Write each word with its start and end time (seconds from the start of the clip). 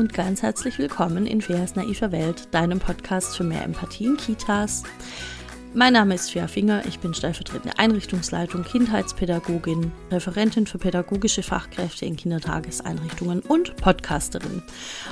und 0.00 0.14
ganz 0.14 0.40
herzlich 0.40 0.78
willkommen 0.78 1.26
in 1.26 1.42
Feas 1.42 1.76
naiver 1.76 2.10
Welt, 2.10 2.48
deinem 2.52 2.78
Podcast 2.78 3.36
für 3.36 3.44
mehr 3.44 3.62
Empathie 3.62 4.06
in 4.06 4.16
Kitas. 4.16 4.82
Mein 5.74 5.92
Name 5.92 6.14
ist 6.14 6.30
Fia 6.30 6.46
Finger, 6.46 6.86
ich 6.88 7.00
bin 7.00 7.12
stellvertretende 7.12 7.78
Einrichtungsleitung, 7.78 8.64
Kindheitspädagogin, 8.64 9.92
Referentin 10.10 10.66
für 10.66 10.78
pädagogische 10.78 11.42
Fachkräfte 11.42 12.06
in 12.06 12.16
Kindertageseinrichtungen 12.16 13.40
und 13.40 13.76
Podcasterin. 13.76 14.62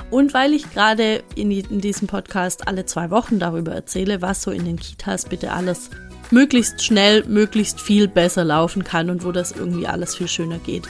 Und 0.09 0.33
weil 0.33 0.53
ich 0.53 0.67
gerade 0.71 1.23
in, 1.35 1.51
in 1.51 1.81
diesem 1.81 2.07
Podcast 2.07 2.67
alle 2.67 2.87
zwei 2.87 3.11
Wochen 3.11 3.37
darüber 3.37 3.73
erzähle, 3.73 4.23
was 4.23 4.41
so 4.41 4.49
in 4.49 4.65
den 4.65 4.79
Kitas 4.79 5.25
bitte 5.25 5.51
alles 5.51 5.91
möglichst 6.31 6.83
schnell, 6.83 7.23
möglichst 7.25 7.79
viel 7.79 8.07
besser 8.07 8.43
laufen 8.43 8.83
kann 8.83 9.11
und 9.11 9.23
wo 9.23 9.31
das 9.31 9.51
irgendwie 9.51 9.85
alles 9.85 10.15
viel 10.15 10.27
schöner 10.27 10.57
geht, 10.57 10.87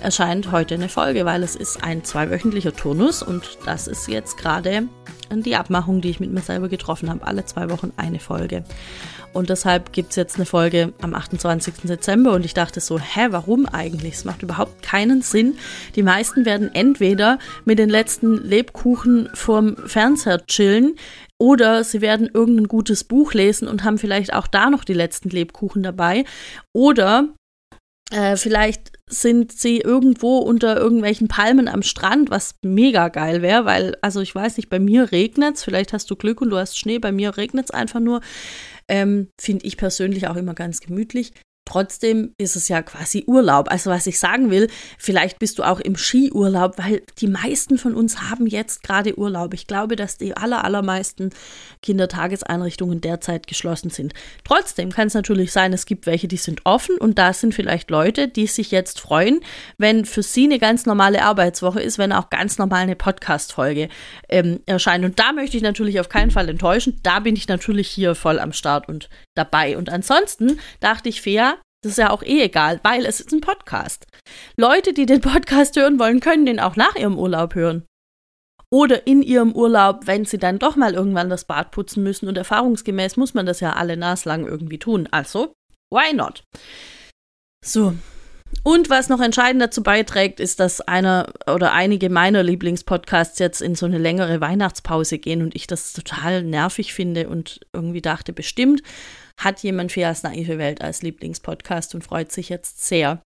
erscheint 0.00 0.52
heute 0.52 0.74
eine 0.74 0.88
Folge, 0.88 1.24
weil 1.24 1.42
es 1.42 1.56
ist 1.56 1.82
ein 1.82 2.04
zweiwöchentlicher 2.04 2.74
Turnus 2.74 3.22
und 3.22 3.58
das 3.66 3.86
ist 3.86 4.08
jetzt 4.08 4.36
gerade 4.36 4.88
die 5.30 5.56
Abmachung, 5.56 6.00
die 6.00 6.10
ich 6.10 6.20
mit 6.20 6.32
mir 6.32 6.40
selber 6.40 6.68
getroffen 6.68 7.08
habe. 7.08 7.26
Alle 7.26 7.44
zwei 7.44 7.70
Wochen 7.70 7.92
eine 7.96 8.18
Folge. 8.18 8.64
Und 9.32 9.48
deshalb 9.48 9.92
gibt 9.92 10.10
es 10.10 10.16
jetzt 10.16 10.36
eine 10.36 10.46
Folge 10.46 10.92
am 11.02 11.14
28. 11.14 11.74
Dezember 11.84 12.32
und 12.32 12.44
ich 12.44 12.54
dachte 12.54 12.80
so, 12.80 12.98
hä, 12.98 13.28
warum 13.30 13.66
eigentlich? 13.66 14.14
Es 14.14 14.24
macht 14.24 14.42
überhaupt 14.42 14.82
keinen 14.82 15.22
Sinn. 15.22 15.56
Die 15.94 16.02
meisten 16.02 16.44
werden 16.44 16.74
entweder 16.74 17.38
mit 17.64 17.78
den 17.78 17.90
letzten 17.90 18.36
Lebkuchen 18.38 19.28
vorm 19.34 19.76
Fernseher 19.86 20.44
chillen, 20.46 20.96
oder 21.40 21.84
sie 21.84 22.02
werden 22.02 22.28
irgendein 22.32 22.68
gutes 22.68 23.02
Buch 23.02 23.32
lesen 23.32 23.66
und 23.66 23.82
haben 23.82 23.96
vielleicht 23.96 24.34
auch 24.34 24.46
da 24.46 24.68
noch 24.68 24.84
die 24.84 24.92
letzten 24.92 25.30
Lebkuchen 25.30 25.82
dabei. 25.82 26.24
Oder 26.74 27.30
äh, 28.10 28.36
vielleicht 28.36 28.92
sind 29.08 29.52
sie 29.52 29.78
irgendwo 29.78 30.38
unter 30.38 30.76
irgendwelchen 30.76 31.28
Palmen 31.28 31.68
am 31.68 31.82
Strand, 31.82 32.30
was 32.30 32.54
mega 32.62 33.08
geil 33.08 33.42
wäre, 33.42 33.64
weil, 33.64 33.96
also 34.02 34.20
ich 34.20 34.34
weiß 34.34 34.56
nicht, 34.56 34.68
bei 34.68 34.78
mir 34.78 35.12
regnet 35.12 35.56
es, 35.56 35.64
vielleicht 35.64 35.92
hast 35.92 36.10
du 36.10 36.16
Glück 36.16 36.40
und 36.40 36.50
du 36.50 36.56
hast 36.56 36.78
Schnee, 36.78 36.98
bei 36.98 37.12
mir 37.12 37.36
regnet 37.36 37.66
es 37.66 37.70
einfach 37.70 38.00
nur. 38.00 38.20
Ähm, 38.88 39.28
Finde 39.40 39.66
ich 39.66 39.76
persönlich 39.76 40.26
auch 40.28 40.36
immer 40.36 40.54
ganz 40.54 40.80
gemütlich. 40.80 41.32
Trotzdem 41.70 42.34
ist 42.36 42.56
es 42.56 42.66
ja 42.66 42.82
quasi 42.82 43.22
Urlaub. 43.28 43.70
Also 43.70 43.90
was 43.90 44.08
ich 44.08 44.18
sagen 44.18 44.50
will, 44.50 44.68
vielleicht 44.98 45.38
bist 45.38 45.56
du 45.60 45.62
auch 45.62 45.78
im 45.78 45.94
Skiurlaub, 45.94 46.78
weil 46.78 47.02
die 47.18 47.28
meisten 47.28 47.78
von 47.78 47.94
uns 47.94 48.22
haben 48.22 48.48
jetzt 48.48 48.82
gerade 48.82 49.16
Urlaub. 49.16 49.54
Ich 49.54 49.68
glaube, 49.68 49.94
dass 49.94 50.18
die 50.18 50.36
aller, 50.36 50.64
allermeisten 50.64 51.30
Kindertageseinrichtungen 51.82 53.00
derzeit 53.00 53.46
geschlossen 53.46 53.88
sind. 53.88 54.14
Trotzdem 54.42 54.90
kann 54.90 55.06
es 55.06 55.14
natürlich 55.14 55.52
sein, 55.52 55.72
es 55.72 55.86
gibt 55.86 56.06
welche, 56.06 56.26
die 56.26 56.38
sind 56.38 56.62
offen 56.64 56.96
und 56.96 57.20
da 57.20 57.32
sind 57.32 57.54
vielleicht 57.54 57.88
Leute, 57.88 58.26
die 58.26 58.48
sich 58.48 58.72
jetzt 58.72 58.98
freuen, 58.98 59.38
wenn 59.78 60.04
für 60.06 60.24
sie 60.24 60.46
eine 60.46 60.58
ganz 60.58 60.86
normale 60.86 61.22
Arbeitswoche 61.22 61.80
ist, 61.80 61.98
wenn 61.98 62.10
auch 62.10 62.30
ganz 62.30 62.58
normal 62.58 62.82
eine 62.82 62.96
Podcast-Folge 62.96 63.88
ähm, 64.28 64.58
erscheint. 64.66 65.04
Und 65.04 65.20
da 65.20 65.32
möchte 65.32 65.56
ich 65.56 65.62
natürlich 65.62 66.00
auf 66.00 66.08
keinen 66.08 66.32
Fall 66.32 66.48
enttäuschen. 66.48 66.98
Da 67.04 67.20
bin 67.20 67.36
ich 67.36 67.46
natürlich 67.46 67.86
hier 67.88 68.16
voll 68.16 68.40
am 68.40 68.52
Start 68.52 68.88
und 68.88 69.08
dabei. 69.40 69.76
Und 69.76 69.90
ansonsten 69.90 70.60
dachte 70.80 71.08
ich, 71.08 71.22
fair, 71.22 71.58
das 71.82 71.92
ist 71.92 71.98
ja 71.98 72.10
auch 72.10 72.22
eh 72.22 72.42
egal, 72.42 72.78
weil 72.82 73.06
es 73.06 73.20
ist 73.20 73.32
ein 73.32 73.40
Podcast. 73.40 74.06
Leute, 74.56 74.92
die 74.92 75.06
den 75.06 75.22
Podcast 75.22 75.76
hören 75.76 75.98
wollen, 75.98 76.20
können 76.20 76.44
den 76.44 76.60
auch 76.60 76.76
nach 76.76 76.94
ihrem 76.94 77.18
Urlaub 77.18 77.54
hören. 77.54 77.86
Oder 78.72 79.06
in 79.06 79.22
ihrem 79.22 79.52
Urlaub, 79.52 80.02
wenn 80.06 80.24
sie 80.24 80.38
dann 80.38 80.58
doch 80.58 80.76
mal 80.76 80.94
irgendwann 80.94 81.30
das 81.30 81.44
Bad 81.44 81.72
putzen 81.72 82.02
müssen. 82.02 82.28
Und 82.28 82.36
erfahrungsgemäß 82.36 83.16
muss 83.16 83.34
man 83.34 83.46
das 83.46 83.60
ja 83.60 83.72
alle 83.72 83.96
naslang 83.96 84.46
irgendwie 84.46 84.78
tun. 84.78 85.08
Also, 85.10 85.54
why 85.90 86.14
not? 86.14 86.44
So. 87.64 87.94
Und 88.62 88.90
was 88.90 89.08
noch 89.08 89.20
entscheidend 89.20 89.62
dazu 89.62 89.82
beiträgt, 89.82 90.38
ist, 90.38 90.60
dass 90.60 90.80
einer 90.82 91.32
oder 91.46 91.72
einige 91.72 92.10
meiner 92.10 92.42
Lieblingspodcasts 92.42 93.38
jetzt 93.38 93.62
in 93.62 93.74
so 93.74 93.86
eine 93.86 93.98
längere 93.98 94.40
Weihnachtspause 94.40 95.18
gehen 95.18 95.42
und 95.42 95.54
ich 95.56 95.66
das 95.66 95.92
total 95.92 96.42
nervig 96.42 96.92
finde 96.92 97.28
und 97.28 97.60
irgendwie 97.72 98.02
dachte, 98.02 98.32
bestimmt 98.32 98.82
hat 99.40 99.62
jemand 99.62 99.92
Fias 99.92 100.22
naive 100.22 100.58
Welt 100.58 100.82
als 100.82 101.02
Lieblingspodcast 101.02 101.94
und 101.94 102.04
freut 102.04 102.30
sich 102.30 102.48
jetzt 102.48 102.86
sehr, 102.86 103.22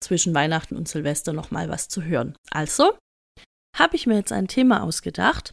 zwischen 0.00 0.34
Weihnachten 0.34 0.76
und 0.76 0.88
Silvester 0.88 1.32
nochmal 1.32 1.68
was 1.68 1.88
zu 1.88 2.02
hören. 2.02 2.36
Also 2.50 2.96
habe 3.76 3.96
ich 3.96 4.06
mir 4.06 4.16
jetzt 4.16 4.32
ein 4.32 4.48
Thema 4.48 4.82
ausgedacht, 4.82 5.52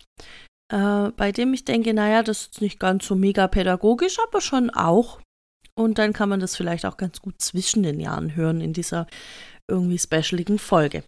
äh, 0.72 1.10
bei 1.12 1.32
dem 1.32 1.54
ich 1.54 1.66
denke, 1.66 1.94
naja, 1.94 2.24
das 2.24 2.42
ist 2.42 2.62
nicht 2.62 2.80
ganz 2.80 3.06
so 3.06 3.16
mega 3.16 3.48
pädagogisch, 3.48 4.18
aber 4.28 4.42
schon 4.42 4.70
auch. 4.70 5.20
Und 5.78 5.98
dann 5.98 6.14
kann 6.14 6.30
man 6.30 6.40
das 6.40 6.56
vielleicht 6.56 6.86
auch 6.86 6.98
ganz 6.98 7.22
gut 7.22 7.42
zwischen 7.42 7.84
den 7.84 8.00
Jahren 8.00 8.36
hören 8.36 8.62
in 8.62 8.72
dieser 8.72 9.08
irgendwie 9.70 10.00
specialigen 10.00 10.58
Folge. 10.58 11.04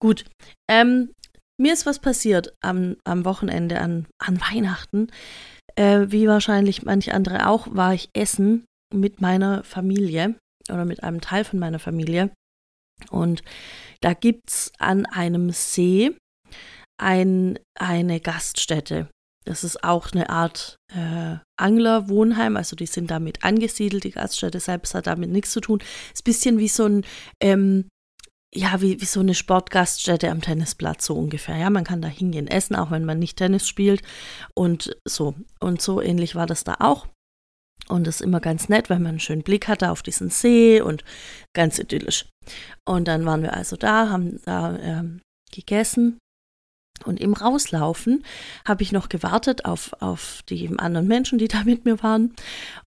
Gut, 0.00 0.24
ähm, 0.68 1.12
mir 1.60 1.72
ist 1.72 1.86
was 1.86 1.98
passiert 1.98 2.54
am, 2.60 2.96
am 3.04 3.24
Wochenende 3.24 3.80
an, 3.80 4.06
an 4.18 4.40
Weihnachten 4.40 5.08
äh, 5.78 6.10
wie 6.10 6.26
wahrscheinlich 6.26 6.82
manche 6.82 7.14
andere 7.14 7.46
auch, 7.46 7.68
war 7.70 7.94
ich 7.94 8.10
essen 8.12 8.64
mit 8.92 9.20
meiner 9.20 9.62
Familie 9.62 10.34
oder 10.68 10.84
mit 10.84 11.04
einem 11.04 11.20
Teil 11.20 11.44
von 11.44 11.58
meiner 11.58 11.78
Familie. 11.78 12.30
Und 13.10 13.42
da 14.00 14.12
gibt 14.12 14.50
es 14.50 14.72
an 14.78 15.06
einem 15.06 15.50
See 15.50 16.16
ein, 17.00 17.58
eine 17.78 18.20
Gaststätte. 18.20 19.08
Das 19.44 19.62
ist 19.62 19.84
auch 19.84 20.12
eine 20.12 20.30
Art 20.30 20.76
äh, 20.92 21.36
Anglerwohnheim, 21.56 22.56
also 22.56 22.74
die 22.74 22.86
sind 22.86 23.10
damit 23.10 23.44
angesiedelt. 23.44 24.04
Die 24.04 24.10
Gaststätte 24.10 24.60
selbst 24.60 24.94
hat 24.94 25.06
damit 25.06 25.30
nichts 25.30 25.52
zu 25.52 25.60
tun. 25.60 25.78
Ist 26.12 26.22
ein 26.22 26.24
bisschen 26.24 26.58
wie 26.58 26.68
so 26.68 26.86
ein 26.86 27.04
ähm, 27.40 27.88
ja, 28.54 28.80
wie, 28.80 29.00
wie 29.00 29.04
so 29.04 29.20
eine 29.20 29.34
Sportgaststätte 29.34 30.30
am 30.30 30.40
Tennisplatz, 30.40 31.04
so 31.04 31.14
ungefähr. 31.14 31.56
Ja, 31.56 31.70
man 31.70 31.84
kann 31.84 32.00
da 32.00 32.08
hingehen, 32.08 32.48
essen, 32.48 32.76
auch 32.76 32.90
wenn 32.90 33.04
man 33.04 33.18
nicht 33.18 33.36
Tennis 33.36 33.68
spielt. 33.68 34.02
Und 34.54 34.96
so. 35.04 35.34
Und 35.60 35.82
so 35.82 36.00
ähnlich 36.00 36.34
war 36.34 36.46
das 36.46 36.64
da 36.64 36.76
auch. 36.80 37.06
Und 37.88 38.06
das 38.06 38.16
ist 38.16 38.20
immer 38.22 38.40
ganz 38.40 38.68
nett, 38.68 38.90
wenn 38.90 39.02
man 39.02 39.10
einen 39.10 39.20
schönen 39.20 39.42
Blick 39.42 39.68
hatte 39.68 39.90
auf 39.90 40.02
diesen 40.02 40.30
See 40.30 40.80
und 40.80 41.04
ganz 41.54 41.78
idyllisch. 41.78 42.26
Und 42.86 43.08
dann 43.08 43.24
waren 43.24 43.42
wir 43.42 43.54
also 43.54 43.76
da, 43.76 44.08
haben 44.10 44.40
da 44.44 44.76
ähm, 44.78 45.20
gegessen. 45.52 46.18
Und 47.04 47.20
im 47.20 47.32
Rauslaufen 47.32 48.24
habe 48.66 48.82
ich 48.82 48.92
noch 48.92 49.08
gewartet 49.08 49.64
auf, 49.64 49.92
auf 50.00 50.42
die 50.48 50.68
anderen 50.78 51.06
Menschen, 51.06 51.38
die 51.38 51.48
da 51.48 51.64
mit 51.64 51.84
mir 51.84 52.02
waren. 52.02 52.34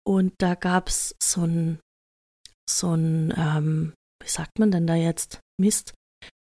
Und 0.07 0.35
da 0.39 0.55
gab 0.55 0.89
es 0.89 1.17
so 1.21 1.43
ein, 1.43 1.81
so 2.71 2.95
ein 2.95 3.35
ähm, 3.37 3.93
wie 4.23 4.29
sagt 4.29 4.59
man 4.59 4.71
denn 4.71 4.87
da 4.87 4.95
jetzt? 4.95 5.41
Mist. 5.59 5.95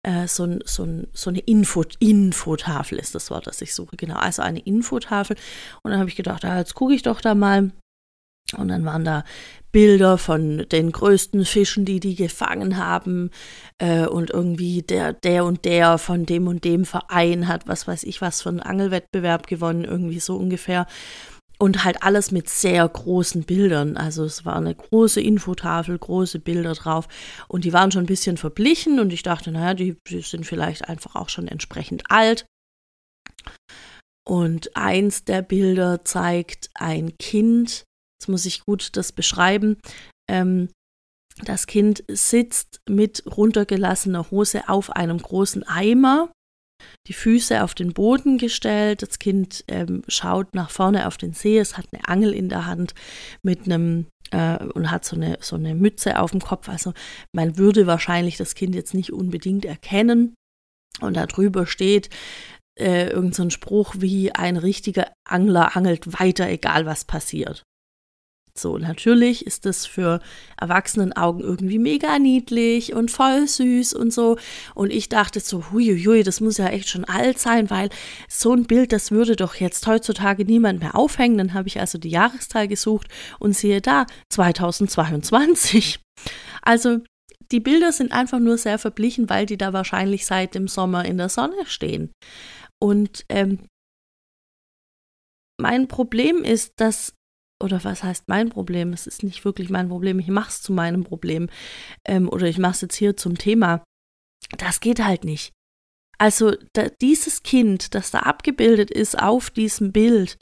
Äh, 0.05 0.27
so, 0.27 0.59
so, 0.63 0.87
so 1.13 1.29
eine 1.29 1.39
Info, 1.39 1.83
Infotafel 1.99 2.99
ist 2.99 3.15
das 3.15 3.29
Wort, 3.31 3.47
das 3.47 3.61
ich 3.61 3.73
suche. 3.73 3.97
Genau, 3.97 4.15
also 4.15 4.41
eine 4.41 4.59
Infotafel. 4.59 5.35
Und 5.83 5.91
dann 5.91 5.99
habe 5.99 6.09
ich 6.09 6.15
gedacht, 6.15 6.45
ah, 6.45 6.57
jetzt 6.57 6.75
gucke 6.75 6.93
ich 6.93 7.01
doch 7.01 7.21
da 7.21 7.35
mal. 7.35 7.71
Und 8.57 8.69
dann 8.69 8.85
waren 8.85 9.05
da 9.05 9.23
Bilder 9.71 10.17
von 10.17 10.65
den 10.69 10.91
größten 10.91 11.45
Fischen, 11.45 11.85
die 11.85 11.99
die 11.99 12.15
gefangen 12.15 12.77
haben. 12.77 13.29
Äh, 13.77 14.07
und 14.07 14.29
irgendwie 14.29 14.81
der, 14.81 15.13
der 15.13 15.45
und 15.45 15.65
der 15.65 15.97
von 15.97 16.25
dem 16.25 16.47
und 16.47 16.63
dem 16.63 16.85
Verein 16.85 17.47
hat, 17.47 17.67
was 17.67 17.87
weiß 17.87 18.03
ich, 18.03 18.21
was 18.21 18.41
für 18.41 18.49
einen 18.49 18.61
Angelwettbewerb 18.61 19.47
gewonnen, 19.47 19.83
irgendwie 19.83 20.19
so 20.19 20.35
ungefähr 20.37 20.87
und 21.61 21.83
halt 21.83 22.03
alles 22.03 22.31
mit 22.31 22.49
sehr 22.49 22.87
großen 22.87 23.43
Bildern. 23.43 23.97
Also 23.97 24.23
es 24.23 24.45
war 24.45 24.55
eine 24.55 24.73
große 24.73 25.21
Infotafel, 25.21 25.97
große 25.97 26.39
Bilder 26.39 26.73
drauf. 26.73 27.07
Und 27.47 27.65
die 27.65 27.73
waren 27.73 27.91
schon 27.91 28.03
ein 28.03 28.07
bisschen 28.07 28.37
verblichen. 28.37 28.99
Und 28.99 29.11
ich 29.11 29.23
dachte, 29.23 29.51
naja, 29.51 29.73
die, 29.73 29.97
die 30.07 30.21
sind 30.21 30.45
vielleicht 30.45 30.87
einfach 30.87 31.15
auch 31.15 31.29
schon 31.29 31.47
entsprechend 31.47 32.09
alt. 32.09 32.45
Und 34.25 34.75
eins 34.75 35.25
der 35.25 35.41
Bilder 35.41 36.05
zeigt 36.05 36.69
ein 36.75 37.17
Kind, 37.17 37.83
jetzt 38.19 38.29
muss 38.29 38.45
ich 38.45 38.63
gut 38.63 38.95
das 38.95 39.11
beschreiben, 39.11 39.77
ähm, 40.29 40.69
das 41.43 41.67
Kind 41.67 42.03
sitzt 42.07 42.81
mit 42.87 43.23
runtergelassener 43.25 44.29
Hose 44.29 44.69
auf 44.69 44.91
einem 44.91 45.17
großen 45.17 45.63
Eimer 45.63 46.31
die 47.07 47.13
Füße 47.13 47.63
auf 47.63 47.73
den 47.73 47.93
Boden 47.93 48.37
gestellt. 48.37 49.01
Das 49.01 49.19
Kind 49.19 49.63
ähm, 49.67 50.03
schaut 50.07 50.55
nach 50.55 50.69
vorne 50.69 51.07
auf 51.07 51.17
den 51.17 51.33
See. 51.33 51.57
Es 51.57 51.77
hat 51.77 51.87
eine 51.91 52.07
Angel 52.07 52.33
in 52.33 52.49
der 52.49 52.65
Hand 52.65 52.93
mit 53.41 53.65
einem 53.65 54.07
äh, 54.31 54.63
und 54.63 54.91
hat 54.91 55.05
so 55.05 55.15
eine, 55.15 55.37
so 55.41 55.55
eine 55.55 55.75
Mütze 55.75 56.19
auf 56.19 56.31
dem 56.31 56.41
Kopf. 56.41 56.69
Also 56.69 56.93
man 57.33 57.57
würde 57.57 57.87
wahrscheinlich 57.87 58.37
das 58.37 58.55
Kind 58.55 58.75
jetzt 58.75 58.93
nicht 58.93 59.11
unbedingt 59.11 59.65
erkennen. 59.65 60.35
Und 61.01 61.15
darüber 61.15 61.65
steht 61.65 62.09
äh, 62.79 63.09
irgendein 63.09 63.49
so 63.49 63.49
Spruch 63.49 63.95
wie 63.97 64.31
ein 64.33 64.57
richtiger 64.57 65.11
Angler 65.27 65.75
angelt 65.75 66.19
weiter, 66.19 66.47
egal 66.47 66.85
was 66.85 67.05
passiert. 67.05 67.63
So, 68.55 68.77
natürlich 68.77 69.45
ist 69.45 69.65
das 69.65 69.85
für 69.85 70.19
Erwachsenenaugen 70.59 71.41
irgendwie 71.41 71.79
mega 71.79 72.19
niedlich 72.19 72.93
und 72.93 73.11
voll 73.11 73.47
süß 73.47 73.93
und 73.93 74.11
so. 74.11 74.37
Und 74.75 74.91
ich 74.91 75.09
dachte 75.09 75.39
so, 75.39 75.71
huiuiui, 75.71 76.23
das 76.23 76.41
muss 76.41 76.57
ja 76.57 76.67
echt 76.67 76.89
schon 76.89 77.05
alt 77.05 77.39
sein, 77.39 77.69
weil 77.69 77.89
so 78.27 78.53
ein 78.53 78.65
Bild, 78.65 78.91
das 78.91 79.11
würde 79.11 79.35
doch 79.35 79.55
jetzt 79.55 79.87
heutzutage 79.87 80.45
niemand 80.45 80.79
mehr 80.79 80.95
aufhängen. 80.95 81.37
Dann 81.37 81.53
habe 81.53 81.67
ich 81.67 81.79
also 81.79 81.97
die 81.97 82.09
Jahreszahl 82.09 82.67
gesucht 82.67 83.07
und 83.39 83.55
sehe 83.55 83.81
da 83.81 84.05
2022. 84.29 85.99
Also 86.61 86.99
die 87.51 87.59
Bilder 87.59 87.91
sind 87.91 88.11
einfach 88.11 88.39
nur 88.39 88.57
sehr 88.57 88.77
verblichen, 88.77 89.29
weil 89.29 89.45
die 89.45 89.57
da 89.57 89.73
wahrscheinlich 89.73 90.25
seit 90.25 90.55
dem 90.55 90.67
Sommer 90.67 91.05
in 91.05 91.17
der 91.17 91.29
Sonne 91.29 91.65
stehen. 91.65 92.11
Und 92.79 93.25
ähm, 93.29 93.59
mein 95.59 95.87
Problem 95.87 96.43
ist, 96.43 96.73
dass, 96.77 97.13
oder 97.61 97.83
was 97.83 98.03
heißt 98.03 98.27
mein 98.27 98.49
Problem? 98.49 98.93
Es 98.93 99.07
ist 99.07 99.23
nicht 99.23 99.43
wirklich 99.45 99.69
mein 99.69 99.89
Problem, 99.89 100.19
ich 100.19 100.27
mache 100.27 100.49
es 100.49 100.61
zu 100.61 100.73
meinem 100.73 101.03
Problem. 101.03 101.49
Ähm, 102.05 102.29
oder 102.29 102.47
ich 102.47 102.57
mache 102.57 102.73
es 102.73 102.81
jetzt 102.81 102.95
hier 102.95 103.17
zum 103.17 103.37
Thema. 103.37 103.83
Das 104.57 104.79
geht 104.79 105.03
halt 105.03 105.23
nicht. 105.23 105.51
Also 106.17 106.55
da, 106.73 106.89
dieses 107.01 107.43
Kind, 107.43 107.95
das 107.95 108.11
da 108.11 108.19
abgebildet 108.19 108.91
ist 108.91 109.17
auf 109.17 109.49
diesem 109.49 109.91
Bild, 109.91 110.37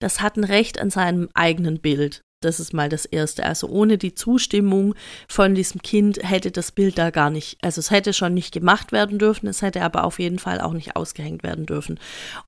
das 0.00 0.20
hat 0.20 0.36
ein 0.36 0.44
Recht 0.44 0.80
an 0.80 0.90
seinem 0.90 1.28
eigenen 1.34 1.80
Bild. 1.80 2.22
Das 2.44 2.60
ist 2.60 2.72
mal 2.72 2.88
das 2.88 3.04
Erste. 3.04 3.44
Also 3.44 3.68
ohne 3.68 3.98
die 3.98 4.14
Zustimmung 4.14 4.94
von 5.28 5.54
diesem 5.54 5.82
Kind 5.82 6.18
hätte 6.22 6.50
das 6.50 6.72
Bild 6.72 6.98
da 6.98 7.10
gar 7.10 7.30
nicht, 7.30 7.58
also 7.62 7.78
es 7.78 7.90
hätte 7.90 8.12
schon 8.12 8.34
nicht 8.34 8.52
gemacht 8.52 8.92
werden 8.92 9.18
dürfen, 9.18 9.46
es 9.46 9.62
hätte 9.62 9.82
aber 9.82 10.04
auf 10.04 10.18
jeden 10.18 10.38
Fall 10.38 10.60
auch 10.60 10.72
nicht 10.72 10.96
ausgehängt 10.96 11.42
werden 11.42 11.66
dürfen. 11.66 11.98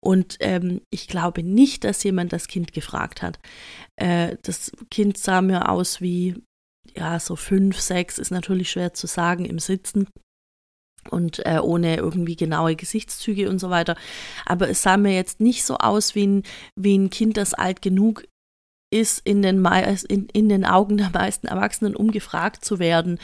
Und 0.01 0.37
ähm, 0.41 0.81
ich 0.91 1.09
glaube 1.09 1.43
nicht, 1.43 1.85
dass 1.85 2.03
jemand 2.05 2.33
das 2.33 2.49
Kind 2.49 2.73
gefragt 2.73 3.23
hat. 3.23 3.39
Äh, 3.97 4.37
das 4.43 4.73
Kind 4.91 5.19
sah 5.19 5.41
mir 5.41 5.69
aus 5.69 6.01
wie, 6.01 6.35
ja, 6.95 7.19
so 7.19 7.37
fünf, 7.37 7.81
sechs, 7.81 8.19
ist 8.19 8.31
natürlich 8.31 8.71
schwer 8.71 8.95
zu 8.95 9.07
sagen 9.07 9.45
im 9.45 9.59
Sitzen 9.59 10.09
und 11.11 11.45
äh, 11.47 11.59
ohne 11.59 11.97
irgendwie 11.97 12.37
genaue 12.37 12.77
Gesichtszüge 12.77 13.49
und 13.49 13.59
so 13.59 13.71
weiter. 13.71 13.97
Aber 14.47 14.69
es 14.69 14.83
sah 14.83 14.97
mir 14.97 15.15
jetzt 15.15 15.41
nicht 15.41 15.65
so 15.65 15.77
aus 15.77 16.15
wie 16.15 16.27
ein, 16.27 16.43
wie 16.77 16.97
ein 16.97 17.11
Kind, 17.11 17.37
das 17.37 17.55
alt 17.55 17.83
genug 17.83 18.25
ist, 18.95 19.21
in 19.25 19.43
den, 19.43 19.65
in, 20.09 20.29
in 20.33 20.49
den 20.49 20.65
Augen 20.65 20.97
der 20.97 21.11
meisten 21.11 21.47
Erwachsenen, 21.47 21.97
um 21.97 22.11
gefragt 22.11 22.65
zu 22.65 22.79
werden, 22.79 23.19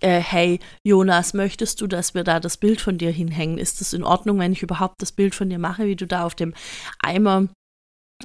äh, 0.00 0.20
hey, 0.20 0.60
Jonas, 0.82 1.34
möchtest 1.34 1.80
du, 1.80 1.86
dass 1.86 2.14
wir 2.14 2.24
da 2.24 2.40
das 2.40 2.56
Bild 2.56 2.80
von 2.80 2.98
dir 2.98 3.10
hinhängen? 3.10 3.58
Ist 3.58 3.80
es 3.80 3.92
in 3.92 4.02
Ordnung, 4.02 4.38
wenn 4.38 4.52
ich 4.52 4.62
überhaupt 4.62 5.02
das 5.02 5.12
Bild 5.12 5.34
von 5.34 5.50
dir 5.50 5.58
mache, 5.58 5.86
wie 5.86 5.96
du 5.96 6.06
da 6.06 6.24
auf 6.24 6.34
dem 6.34 6.54
Eimer 6.98 7.48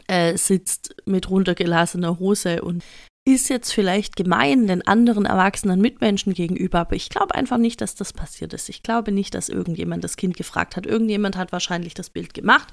äh, 0.07 0.38
sitzt 0.38 0.95
mit 1.06 1.30
runtergelassener 1.30 2.19
Hose 2.19 2.62
und 2.62 2.83
ist 3.27 3.50
jetzt 3.50 3.72
vielleicht 3.74 4.16
gemein 4.16 4.68
den 4.68 4.86
anderen 4.86 5.25
erwachsenen 5.25 5.81
Mitmenschen 5.81 6.36
gegenüber, 6.36 6.80
aber 6.80 6.95
ich 6.95 7.10
glaube 7.10 7.33
einfach 7.33 7.57
nicht, 7.57 7.81
dass 7.81 7.95
das 7.95 8.13
passiert 8.13 8.54
ist. 8.54 8.69
Ich 8.69 8.83
glaube 8.83 9.12
nicht, 9.12 9.33
dass 9.33 9.50
irgendjemand 9.50 10.04
das 10.04 10.16
Kind 10.16 10.38
gefragt 10.38 10.75
hat. 10.75 10.86
Irgendjemand 10.86 11.36
hat 11.36 11.51
wahrscheinlich 11.51 11.95
das 11.95 12.12
Bild 12.12 12.36
gemacht 12.36 12.72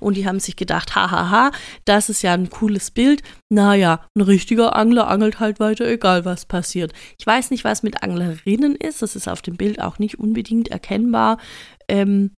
und 0.00 0.18
die 0.18 0.26
haben 0.26 0.40
sich 0.40 0.56
gedacht, 0.56 0.94
hahaha, 0.94 1.52
das 1.86 2.10
ist 2.10 2.20
ja 2.20 2.34
ein 2.34 2.50
cooles 2.50 2.90
Bild. 2.90 3.22
Naja, 3.48 4.04
ein 4.14 4.20
richtiger 4.20 4.76
Angler 4.76 5.08
angelt 5.08 5.40
halt 5.40 5.58
weiter, 5.58 5.86
egal 5.86 6.26
was 6.26 6.44
passiert. 6.44 6.92
Ich 7.18 7.26
weiß 7.26 7.50
nicht, 7.50 7.64
was 7.64 7.82
mit 7.82 8.02
Anglerinnen 8.02 8.76
ist. 8.76 9.00
Das 9.00 9.16
ist 9.16 9.26
auf 9.26 9.40
dem 9.40 9.56
Bild 9.56 9.80
auch 9.80 9.98
nicht 9.98 10.18
unbedingt 10.18 10.68
erkennbar. 10.68 11.38
Ähm, 11.88 12.32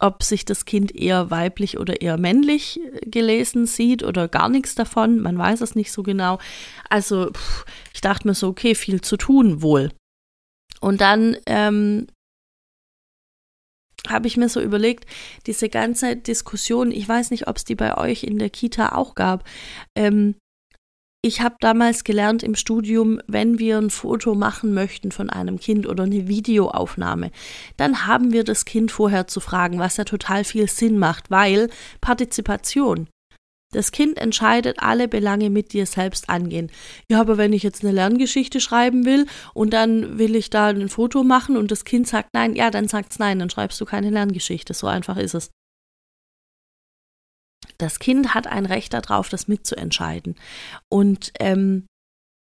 ob 0.00 0.22
sich 0.22 0.44
das 0.44 0.64
Kind 0.64 0.94
eher 0.94 1.30
weiblich 1.30 1.78
oder 1.78 2.00
eher 2.00 2.16
männlich 2.16 2.80
äh, 2.80 3.00
gelesen 3.08 3.66
sieht 3.66 4.02
oder 4.02 4.28
gar 4.28 4.48
nichts 4.48 4.74
davon. 4.74 5.20
Man 5.20 5.38
weiß 5.38 5.60
es 5.60 5.74
nicht 5.74 5.92
so 5.92 6.02
genau. 6.02 6.38
Also 6.88 7.30
pff, 7.30 7.64
ich 7.94 8.00
dachte 8.00 8.26
mir 8.26 8.34
so, 8.34 8.48
okay, 8.48 8.74
viel 8.74 9.00
zu 9.00 9.16
tun 9.16 9.62
wohl. 9.62 9.92
Und 10.80 11.00
dann 11.00 11.36
ähm, 11.46 12.06
habe 14.08 14.26
ich 14.26 14.36
mir 14.36 14.48
so 14.48 14.60
überlegt, 14.60 15.04
diese 15.46 15.68
ganze 15.68 16.16
Diskussion, 16.16 16.90
ich 16.90 17.06
weiß 17.06 17.30
nicht, 17.30 17.46
ob 17.46 17.58
es 17.58 17.64
die 17.64 17.74
bei 17.74 17.96
euch 17.96 18.24
in 18.24 18.38
der 18.38 18.50
Kita 18.50 18.90
auch 18.92 19.14
gab, 19.14 19.44
ähm, 19.94 20.36
ich 21.22 21.42
habe 21.42 21.56
damals 21.60 22.04
gelernt 22.04 22.42
im 22.42 22.54
Studium, 22.54 23.20
wenn 23.26 23.58
wir 23.58 23.76
ein 23.76 23.90
Foto 23.90 24.34
machen 24.34 24.72
möchten 24.72 25.12
von 25.12 25.28
einem 25.28 25.60
Kind 25.60 25.86
oder 25.86 26.04
eine 26.04 26.28
Videoaufnahme, 26.28 27.30
dann 27.76 28.06
haben 28.06 28.32
wir 28.32 28.42
das 28.42 28.64
Kind 28.64 28.90
vorher 28.90 29.26
zu 29.26 29.40
fragen, 29.40 29.78
was 29.78 29.98
ja 29.98 30.04
total 30.04 30.44
viel 30.44 30.68
Sinn 30.68 30.98
macht, 30.98 31.30
weil 31.30 31.68
Partizipation. 32.00 33.08
Das 33.72 33.92
Kind 33.92 34.18
entscheidet 34.18 34.80
alle 34.80 35.06
Belange 35.06 35.48
mit 35.48 35.72
dir 35.72 35.86
selbst 35.86 36.28
angehen. 36.28 36.72
Ja, 37.08 37.20
aber 37.20 37.38
wenn 37.38 37.52
ich 37.52 37.62
jetzt 37.62 37.84
eine 37.84 37.92
Lerngeschichte 37.92 38.58
schreiben 38.58 39.04
will 39.04 39.26
und 39.54 39.72
dann 39.72 40.18
will 40.18 40.34
ich 40.34 40.50
da 40.50 40.68
ein 40.68 40.88
Foto 40.88 41.22
machen 41.22 41.56
und 41.56 41.70
das 41.70 41.84
Kind 41.84 42.08
sagt 42.08 42.30
nein, 42.32 42.56
ja, 42.56 42.70
dann 42.70 42.88
sagt's 42.88 43.20
nein, 43.20 43.38
dann 43.38 43.50
schreibst 43.50 43.80
du 43.80 43.84
keine 43.84 44.10
Lerngeschichte. 44.10 44.74
So 44.74 44.88
einfach 44.88 45.16
ist 45.18 45.34
es. 45.34 45.50
Das 47.80 47.98
Kind 47.98 48.34
hat 48.34 48.46
ein 48.46 48.66
Recht 48.66 48.92
darauf, 48.92 49.28
das 49.30 49.48
mitzuentscheiden. 49.48 50.36
Und 50.88 51.32
ähm, 51.40 51.86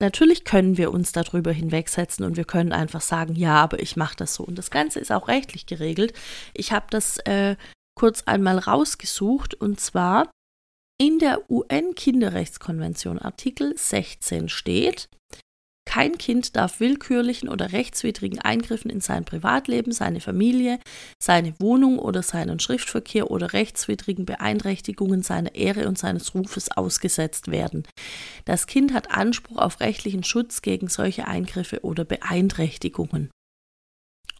natürlich 0.01 0.45
können 0.45 0.77
wir 0.79 0.93
uns 0.93 1.11
darüber 1.13 1.51
hinwegsetzen 1.51 2.25
und 2.25 2.37
wir 2.37 2.45
können 2.45 2.73
einfach 2.73 3.01
sagen, 3.01 3.35
ja, 3.35 3.57
aber 3.57 3.81
ich 3.81 3.97
mache 3.97 4.17
das 4.17 4.35
so. 4.35 4.45
Und 4.45 4.57
das 4.57 4.71
Ganze 4.71 5.01
ist 5.01 5.11
auch 5.11 5.27
rechtlich 5.27 5.67
geregelt. 5.67 6.13
Ich 6.55 6.73
habe 6.73 6.87
das 6.91 7.19
äh, 7.19 7.57
kurz 7.97 8.23
einmal 8.23 8.59
rausgesucht 8.59 9.55
und 9.55 9.81
zwar 9.81 10.31
in 11.01 11.19
der 11.19 11.51
UN-Kinderrechtskonvention 11.51 13.19
Artikel 13.19 13.77
16 13.77 14.49
steht, 14.49 15.09
kein 15.87 16.19
Kind 16.19 16.57
darf 16.57 16.81
willkürlichen 16.81 17.49
oder 17.49 17.73
rechtswidrigen 17.73 18.41
Eingriffen 18.41 18.91
in 18.91 19.01
sein 19.01 19.25
Privatleben, 19.25 19.93
seine 19.93 20.21
Familie, 20.21 20.79
seine 21.23 21.55
Wohnung 21.61 21.99
oder 21.99 22.23
seinen 22.23 22.59
Schriftverkehr 22.59 23.31
oder 23.31 23.53
rechtswidrigen 23.53 24.25
Beeinträchtigungen 24.25 25.23
seiner 25.23 25.55
Ehre 25.55 25.87
und 25.87 25.99
seines 25.99 26.35
Rufes 26.35 26.71
ausgesetzt 26.71 27.51
werden. 27.51 27.85
Das 28.45 28.67
Kind 28.67 28.93
hat 28.93 29.11
Anspruch 29.11 29.59
auf 29.59 29.81
rechtlichen 29.81 30.25
Schutz 30.25 30.63
gegen 30.63 30.89
solche 30.89 31.29
Eingriffe 31.29 31.81
oder 31.83 32.05
Beeinträchtigungen. 32.05 33.31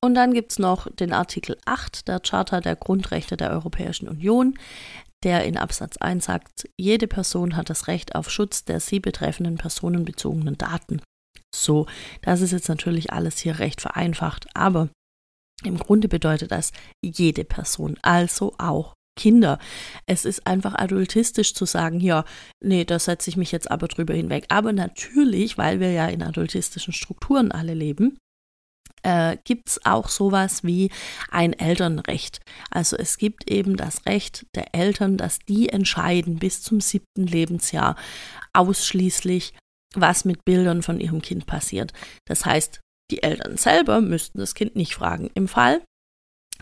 Und 0.01 0.15
dann 0.15 0.35
gibt 0.35 0.53
es 0.53 0.59
noch 0.59 0.91
den 0.91 1.13
Artikel 1.13 1.57
8 1.65 2.09
der 2.09 2.21
Charta 2.21 2.61
der 2.61 2.77
Grundrechte 2.77 3.39
der 3.39 3.51
Europäischen 3.51 4.09
Union, 4.09 4.59
der 5.23 5.45
in 5.45 5.57
Absatz 5.57 5.97
1 5.97 6.27
sagt, 6.27 6.69
jede 6.79 7.07
Person 7.07 7.57
hat 7.57 7.71
das 7.71 7.89
Recht 7.89 8.15
auf 8.15 8.31
Schutz 8.31 8.65
der 8.65 8.81
sie 8.81 9.01
betreffenden 9.01 9.57
personenbezogenen 9.57 10.59
Daten. 10.59 11.01
So, 11.55 11.87
das 12.23 12.41
ist 12.41 12.53
jetzt 12.53 12.69
natürlich 12.69 13.13
alles 13.13 13.39
hier 13.39 13.59
recht 13.59 13.81
vereinfacht, 13.81 14.47
aber 14.55 14.89
im 15.63 15.79
Grunde 15.79 16.09
bedeutet 16.09 16.51
das 16.51 16.73
jede 17.03 17.45
Person, 17.45 17.97
also 18.03 18.55
auch 18.59 18.95
Kinder. 19.17 19.59
Es 20.07 20.25
ist 20.25 20.47
einfach 20.47 20.75
adultistisch 20.75 21.55
zu 21.55 21.67
sagen, 21.67 22.01
ja, 22.01 22.25
nee, 22.61 22.85
da 22.85 22.99
setze 22.99 23.31
ich 23.31 23.37
mich 23.37 23.53
jetzt 23.53 23.71
aber 23.71 23.87
drüber 23.87 24.13
hinweg. 24.13 24.47
Aber 24.49 24.73
natürlich, 24.73 25.57
weil 25.57 25.79
wir 25.79 25.93
ja 25.93 26.09
in 26.09 26.23
adultistischen 26.23 26.93
Strukturen 26.93 27.53
alle 27.53 27.75
leben, 27.75 28.19
äh, 29.05 29.37
gibt 29.45 29.69
es 29.69 29.85
auch 29.85 30.09
sowas 30.09 30.65
wie 30.65 30.91
ein 31.31 31.53
Elternrecht. 31.53 32.41
Also 32.71 32.97
es 32.97 33.19
gibt 33.19 33.49
eben 33.49 33.77
das 33.77 34.07
Recht 34.07 34.47
der 34.55 34.75
Eltern, 34.75 35.17
dass 35.17 35.39
die 35.39 35.69
entscheiden 35.69 36.39
bis 36.39 36.63
zum 36.63 36.81
siebten 36.81 37.27
Lebensjahr 37.27 37.97
ausschließlich, 38.53 39.55
was 39.95 40.25
mit 40.25 40.45
Bildern 40.45 40.83
von 40.83 41.01
ihrem 41.01 41.23
Kind 41.23 41.47
passiert. 41.47 41.93
Das 42.27 42.45
heißt, 42.45 42.81
die 43.11 43.23
Eltern 43.23 43.57
selber 43.57 44.01
müssten 44.01 44.39
das 44.39 44.55
Kind 44.55 44.77
nicht 44.77 44.95
fragen. 44.95 45.31
Im 45.35 45.49
Fall 45.49 45.83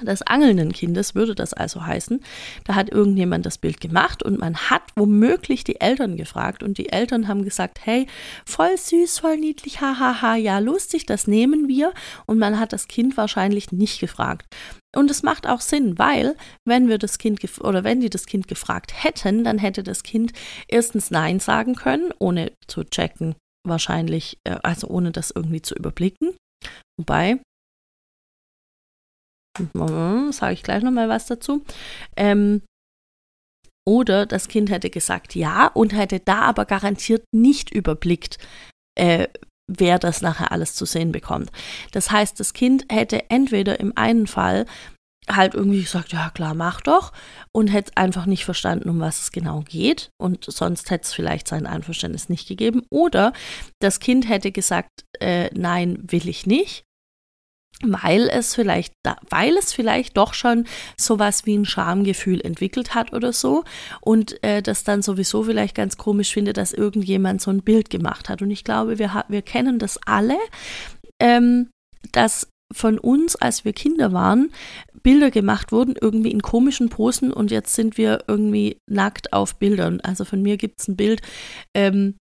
des 0.01 0.23
angelnden 0.23 0.73
Kindes 0.73 1.15
würde 1.15 1.35
das 1.35 1.53
also 1.53 1.85
heißen, 1.85 2.21
da 2.65 2.75
hat 2.75 2.91
irgendjemand 2.91 3.45
das 3.45 3.59
Bild 3.59 3.81
gemacht 3.81 4.23
und 4.23 4.39
man 4.39 4.57
hat 4.57 4.83
womöglich 4.97 5.65
die 5.65 5.81
Eltern 5.81 6.17
gefragt 6.17 6.63
und 6.63 6.79
die 6.79 6.89
Eltern 6.89 7.29
haben 7.29 7.45
gesagt, 7.45 7.81
hey, 7.85 8.07
voll 8.47 8.77
süß, 8.77 9.19
voll 9.19 9.37
niedlich, 9.37 9.81
hahaha, 9.81 9.99
ha, 9.99 10.23
ha, 10.23 10.37
ja, 10.37 10.59
lustig, 10.59 11.07
das 11.07 11.27
nehmen 11.27 11.69
wir 11.69 11.93
und 12.27 12.39
man 12.39 12.59
hat 12.59 12.73
das 12.73 12.89
Kind 12.89 13.17
wahrscheinlich 13.17 13.71
nicht 13.71 14.01
gefragt. 14.01 14.47
Und 14.95 15.11
es 15.11 15.23
macht 15.23 15.47
auch 15.47 15.61
Sinn, 15.61 15.99
weil 15.99 16.37
wenn 16.67 16.89
wir 16.89 16.99
das 16.99 17.19
Kind 17.19 17.41
oder 17.61 17.83
wenn 17.83 18.01
die 18.01 18.11
das 18.11 18.27
Kind 18.27 18.47
gefragt 18.47 18.93
hätten, 19.05 19.43
dann 19.43 19.59
hätte 19.59 19.83
das 19.83 20.03
Kind 20.03 20.33
erstens 20.69 21.11
Nein 21.11 21.41
sagen 21.41 21.75
können, 21.75 22.13
ohne 22.19 22.53
zu 22.67 22.85
checken, 22.85 23.35
wahrscheinlich, 23.67 24.39
äh, 24.45 24.59
also 24.63 24.89
ohne 24.89 25.11
das 25.11 25.31
irgendwie 25.31 25.63
zu 25.63 25.75
überblicken. 25.75 26.37
Wobei, 26.99 27.41
sage 30.33 30.55
ich 30.55 30.63
gleich 30.63 30.83
nochmal 30.83 31.09
was 31.09 31.27
dazu. 31.27 31.65
Ähm, 32.17 32.63
oder 33.87 34.27
das 34.27 34.49
Kind 34.49 34.71
hätte 34.71 34.91
gesagt 34.91 35.35
ja 35.35 35.67
und 35.67 35.93
hätte 35.93 36.21
da 36.21 36.43
aber 36.43 36.67
garantiert 36.67 37.25
nicht 37.35 37.71
überblickt, 37.71 38.39
äh, 38.97 39.29
wer 39.69 39.99
das 39.99 40.23
nachher 40.23 40.53
alles 40.53 40.75
zu 40.75 40.85
sehen 40.85 41.13
bekommt. 41.13 41.51
Das 41.93 42.11
heißt, 42.11 42.39
das 42.41 42.53
Kind 42.53 42.85
hätte 42.91 43.31
entweder 43.31 43.81
im 43.81 43.97
einen 43.97 44.27
Fall 44.27 44.67
halt 45.29 45.55
irgendwie 45.55 45.83
gesagt, 45.83 46.13
ja 46.13 46.31
klar, 46.31 46.55
mach 46.55 46.81
doch 46.81 47.13
und 47.53 47.69
hätte 47.69 47.93
einfach 47.97 48.27
nicht 48.27 48.45
verstanden, 48.45 48.89
um 48.89 48.99
was 48.99 49.21
es 49.21 49.33
genau 49.33 49.61
geht 49.61 50.11
und 50.21 50.45
sonst 50.45 50.91
hätte 50.91 51.05
es 51.05 51.13
vielleicht 51.13 51.47
sein 51.47 51.67
Einverständnis 51.67 52.29
nicht 52.29 52.49
gegeben 52.49 52.83
oder 52.91 53.33
das 53.81 54.01
Kind 54.01 54.29
hätte 54.29 54.51
gesagt, 54.51 54.91
äh, 55.21 55.49
nein, 55.55 55.99
will 56.03 56.29
ich 56.29 56.47
nicht 56.47 56.85
weil 57.83 58.29
es 58.29 58.55
vielleicht, 58.55 58.93
weil 59.29 59.57
es 59.57 59.73
vielleicht 59.73 60.17
doch 60.17 60.35
schon 60.35 60.67
sowas 60.97 61.47
wie 61.47 61.57
ein 61.57 61.65
Schamgefühl 61.65 62.41
entwickelt 62.41 62.95
hat 62.95 63.13
oder 63.13 63.33
so 63.33 63.65
und 64.01 64.43
äh, 64.43 64.63
das 64.63 64.85
dann 64.85 65.03
sowieso 65.03 65.45
vielleicht 65.45 65.75
ganz 65.75 65.97
komisch 65.97 66.33
findet, 66.33 66.57
dass 66.57 66.73
irgendjemand 66.73 67.41
so 67.41 67.51
ein 67.51 67.63
Bild 67.63 67.91
gemacht 67.91 68.29
hat. 68.29 68.43
Und 68.43 68.51
ich 68.51 68.65
glaube, 68.65 68.99
wir, 68.99 69.25
wir 69.29 69.43
kennen 69.43 69.79
das 69.79 69.99
alle, 70.07 70.39
ähm, 71.21 71.71
dass 72.13 72.49
von 72.73 72.99
uns, 72.99 73.37
als 73.37 73.65
wir 73.65 73.73
Kinder 73.73 74.13
waren, 74.13 74.51
Bilder 75.03 75.31
gemacht 75.31 75.73
wurden, 75.73 75.95
irgendwie 76.01 76.31
in 76.31 76.43
komischen 76.43 76.89
Posen 76.89 77.33
und 77.33 77.51
jetzt 77.51 77.75
sind 77.75 77.99
wir 77.99 78.25
irgendwie 78.29 78.79
nackt 78.89 79.33
auf 79.33 79.57
Bildern. 79.57 80.01
Also 80.01 80.25
von 80.25 80.43
mir 80.43 80.57
gibt 80.57 80.81
es 80.81 80.89
ein 80.89 80.97
Bild, 80.97 81.21
ähm, 81.75 82.15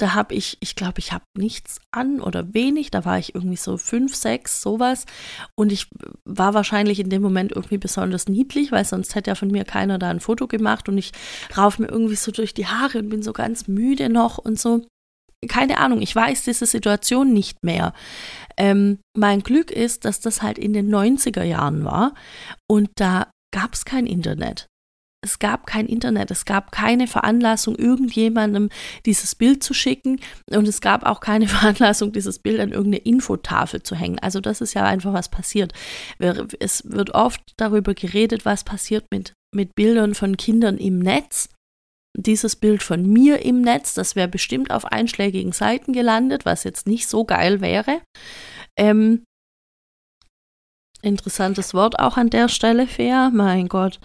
da 0.00 0.14
habe 0.14 0.34
ich, 0.34 0.56
ich 0.60 0.76
glaube, 0.76 0.98
ich 0.98 1.12
habe 1.12 1.24
nichts 1.36 1.78
an 1.90 2.20
oder 2.20 2.54
wenig. 2.54 2.90
Da 2.90 3.04
war 3.04 3.18
ich 3.18 3.34
irgendwie 3.34 3.56
so 3.56 3.76
fünf, 3.76 4.14
sechs, 4.14 4.62
sowas. 4.62 5.04
Und 5.54 5.72
ich 5.72 5.88
war 6.24 6.54
wahrscheinlich 6.54 7.00
in 7.00 7.10
dem 7.10 7.20
Moment 7.20 7.52
irgendwie 7.52 7.78
besonders 7.78 8.26
niedlich, 8.26 8.72
weil 8.72 8.84
sonst 8.84 9.14
hätte 9.14 9.30
ja 9.30 9.34
von 9.34 9.50
mir 9.50 9.64
keiner 9.64 9.98
da 9.98 10.08
ein 10.08 10.20
Foto 10.20 10.46
gemacht. 10.46 10.88
Und 10.88 10.96
ich 10.96 11.12
rauf 11.56 11.78
mir 11.78 11.88
irgendwie 11.88 12.16
so 12.16 12.32
durch 12.32 12.54
die 12.54 12.66
Haare 12.66 12.98
und 12.98 13.10
bin 13.10 13.22
so 13.22 13.32
ganz 13.32 13.68
müde 13.68 14.08
noch 14.08 14.38
und 14.38 14.58
so. 14.58 14.86
Keine 15.48 15.78
Ahnung, 15.78 16.02
ich 16.02 16.14
weiß 16.14 16.44
diese 16.44 16.66
Situation 16.66 17.32
nicht 17.32 17.62
mehr. 17.62 17.92
Ähm, 18.56 18.98
mein 19.16 19.42
Glück 19.42 19.70
ist, 19.70 20.04
dass 20.04 20.20
das 20.20 20.42
halt 20.42 20.58
in 20.58 20.72
den 20.72 20.94
90er 20.94 21.44
Jahren 21.44 21.84
war 21.84 22.14
und 22.68 22.90
da 22.96 23.30
gab 23.52 23.74
es 23.74 23.86
kein 23.86 24.06
Internet 24.06 24.69
es 25.22 25.38
gab 25.38 25.66
kein 25.66 25.86
Internet, 25.86 26.30
es 26.30 26.44
gab 26.44 26.72
keine 26.72 27.06
Veranlassung, 27.06 27.76
irgendjemandem 27.76 28.70
dieses 29.04 29.34
Bild 29.34 29.62
zu 29.62 29.74
schicken 29.74 30.20
und 30.50 30.66
es 30.66 30.80
gab 30.80 31.04
auch 31.04 31.20
keine 31.20 31.46
Veranlassung, 31.48 32.12
dieses 32.12 32.38
Bild 32.38 32.60
an 32.60 32.72
irgendeine 32.72 33.04
Infotafel 33.04 33.82
zu 33.82 33.94
hängen. 33.94 34.18
Also 34.18 34.40
das 34.40 34.60
ist 34.60 34.74
ja 34.74 34.84
einfach 34.84 35.12
was 35.12 35.28
passiert. 35.28 35.72
Es 36.58 36.90
wird 36.90 37.14
oft 37.14 37.40
darüber 37.56 37.94
geredet, 37.94 38.44
was 38.44 38.64
passiert 38.64 39.04
mit, 39.10 39.34
mit 39.54 39.74
Bildern 39.74 40.14
von 40.14 40.36
Kindern 40.36 40.78
im 40.78 40.98
Netz. 40.98 41.50
Dieses 42.16 42.56
Bild 42.56 42.82
von 42.82 43.06
mir 43.06 43.44
im 43.44 43.60
Netz, 43.60 43.94
das 43.94 44.16
wäre 44.16 44.26
bestimmt 44.26 44.72
auf 44.72 44.86
einschlägigen 44.86 45.52
Seiten 45.52 45.92
gelandet, 45.92 46.44
was 46.44 46.64
jetzt 46.64 46.86
nicht 46.86 47.08
so 47.08 47.24
geil 47.24 47.60
wäre. 47.60 48.00
Ähm, 48.76 49.22
interessantes 51.02 51.72
Wort 51.72 51.98
auch 51.98 52.16
an 52.16 52.30
der 52.30 52.48
Stelle, 52.48 52.86
fair, 52.86 53.30
mein 53.32 53.68
Gott. 53.68 54.00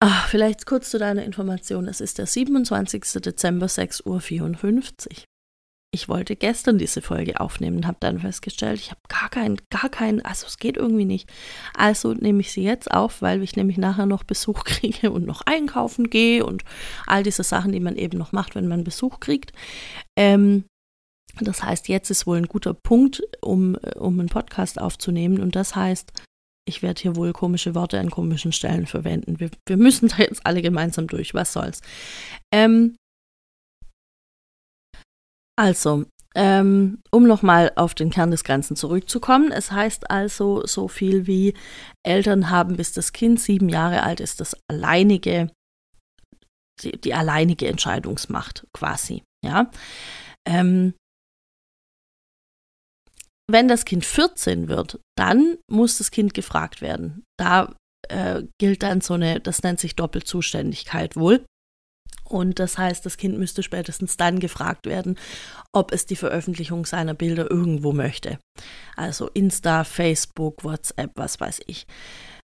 Ach, 0.00 0.28
vielleicht 0.28 0.66
kurz 0.66 0.90
zu 0.90 0.98
deiner 0.98 1.24
Information. 1.24 1.88
Es 1.88 2.00
ist 2.00 2.18
der 2.18 2.26
27. 2.26 3.20
Dezember, 3.20 3.66
6.54 3.66 4.06
Uhr. 4.06 5.24
Ich 5.90 6.08
wollte 6.08 6.36
gestern 6.36 6.78
diese 6.78 7.00
Folge 7.00 7.40
aufnehmen, 7.40 7.86
habe 7.86 7.96
dann 8.00 8.20
festgestellt, 8.20 8.78
ich 8.78 8.90
habe 8.90 9.00
gar 9.08 9.30
keinen, 9.30 9.56
gar 9.70 9.88
keinen, 9.88 10.20
also 10.20 10.46
es 10.46 10.58
geht 10.58 10.76
irgendwie 10.76 11.06
nicht. 11.06 11.30
Also 11.74 12.12
nehme 12.12 12.40
ich 12.40 12.52
sie 12.52 12.62
jetzt 12.62 12.90
auf, 12.90 13.22
weil 13.22 13.42
ich 13.42 13.56
nämlich 13.56 13.78
nachher 13.78 14.06
noch 14.06 14.22
Besuch 14.22 14.64
kriege 14.64 15.10
und 15.10 15.26
noch 15.26 15.42
einkaufen 15.46 16.10
gehe 16.10 16.44
und 16.44 16.62
all 17.06 17.22
diese 17.22 17.42
Sachen, 17.42 17.72
die 17.72 17.80
man 17.80 17.96
eben 17.96 18.18
noch 18.18 18.32
macht, 18.32 18.54
wenn 18.54 18.68
man 18.68 18.84
Besuch 18.84 19.18
kriegt. 19.18 19.52
Ähm, 20.16 20.64
das 21.40 21.62
heißt, 21.62 21.88
jetzt 21.88 22.10
ist 22.10 22.26
wohl 22.26 22.36
ein 22.36 22.48
guter 22.48 22.74
Punkt, 22.74 23.22
um, 23.40 23.76
um 23.96 24.20
einen 24.20 24.28
Podcast 24.28 24.80
aufzunehmen. 24.80 25.40
Und 25.40 25.56
das 25.56 25.74
heißt, 25.74 26.12
ich 26.68 26.82
werde 26.82 27.00
hier 27.00 27.16
wohl 27.16 27.32
komische 27.32 27.74
Worte 27.74 27.98
an 27.98 28.10
komischen 28.10 28.52
Stellen 28.52 28.86
verwenden. 28.86 29.40
Wir, 29.40 29.50
wir 29.66 29.76
müssen 29.76 30.08
da 30.08 30.18
jetzt 30.18 30.44
alle 30.46 30.62
gemeinsam 30.62 31.06
durch. 31.06 31.34
Was 31.34 31.52
soll's? 31.52 31.80
Ähm, 32.52 32.96
also, 35.58 36.04
ähm, 36.34 37.02
um 37.10 37.26
nochmal 37.26 37.72
auf 37.74 37.94
den 37.94 38.10
Kern 38.10 38.30
des 38.30 38.44
Ganzen 38.44 38.76
zurückzukommen. 38.76 39.50
Es 39.50 39.72
heißt 39.72 40.10
also 40.10 40.64
so 40.66 40.86
viel 40.86 41.26
wie 41.26 41.54
Eltern 42.04 42.50
haben, 42.50 42.76
bis 42.76 42.92
das 42.92 43.12
Kind 43.12 43.40
sieben 43.40 43.68
Jahre 43.68 44.02
alt 44.02 44.20
ist, 44.20 44.40
das 44.40 44.56
alleinige, 44.70 45.50
die, 46.82 46.92
die 46.92 47.14
alleinige 47.14 47.66
Entscheidungsmacht 47.66 48.66
quasi. 48.72 49.24
Ja. 49.44 49.70
Ähm, 50.46 50.94
wenn 53.50 53.68
das 53.68 53.84
Kind 53.84 54.04
14 54.04 54.68
wird, 54.68 55.00
dann 55.16 55.58
muss 55.70 55.98
das 55.98 56.10
Kind 56.10 56.34
gefragt 56.34 56.82
werden. 56.82 57.24
Da 57.38 57.74
äh, 58.08 58.42
gilt 58.60 58.82
dann 58.82 59.00
so 59.00 59.14
eine, 59.14 59.40
das 59.40 59.62
nennt 59.62 59.80
sich 59.80 59.96
Doppelzuständigkeit 59.96 61.16
wohl. 61.16 61.44
Und 62.24 62.58
das 62.58 62.76
heißt, 62.76 63.06
das 63.06 63.16
Kind 63.16 63.38
müsste 63.38 63.62
spätestens 63.62 64.18
dann 64.18 64.38
gefragt 64.38 64.86
werden, 64.86 65.18
ob 65.72 65.92
es 65.92 66.04
die 66.04 66.16
Veröffentlichung 66.16 66.84
seiner 66.84 67.14
Bilder 67.14 67.50
irgendwo 67.50 67.92
möchte. 67.92 68.38
Also 68.96 69.28
Insta, 69.28 69.84
Facebook, 69.84 70.62
WhatsApp, 70.62 71.12
was 71.14 71.40
weiß 71.40 71.60
ich. 71.66 71.86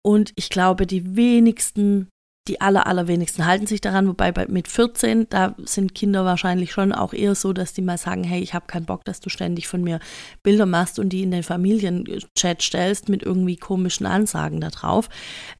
Und 0.02 0.32
ich 0.36 0.48
glaube, 0.48 0.86
die 0.86 1.16
wenigsten 1.16 2.08
die 2.48 2.60
aller, 2.60 2.86
allerwenigsten 2.86 3.46
halten 3.46 3.66
sich 3.66 3.80
daran, 3.80 4.06
wobei 4.08 4.32
bei, 4.32 4.46
mit 4.46 4.68
14, 4.68 5.28
da 5.28 5.54
sind 5.64 5.94
Kinder 5.94 6.24
wahrscheinlich 6.24 6.72
schon 6.72 6.92
auch 6.92 7.12
eher 7.12 7.34
so, 7.34 7.52
dass 7.52 7.72
die 7.72 7.82
mal 7.82 7.98
sagen, 7.98 8.24
hey, 8.24 8.40
ich 8.40 8.54
habe 8.54 8.66
keinen 8.66 8.86
Bock, 8.86 9.04
dass 9.04 9.20
du 9.20 9.28
ständig 9.28 9.68
von 9.68 9.82
mir 9.82 10.00
Bilder 10.42 10.66
machst 10.66 10.98
und 10.98 11.10
die 11.10 11.22
in 11.22 11.30
den 11.30 11.42
Familienchat 11.42 12.62
stellst 12.62 13.08
mit 13.08 13.22
irgendwie 13.22 13.56
komischen 13.56 14.06
Ansagen 14.06 14.60
da 14.60 14.70
drauf. 14.70 15.08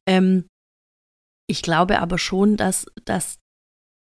Ähm, 0.07 0.45
ich 1.49 1.61
glaube 1.61 1.99
aber 1.99 2.17
schon, 2.17 2.57
dass, 2.57 2.85
dass 3.05 3.37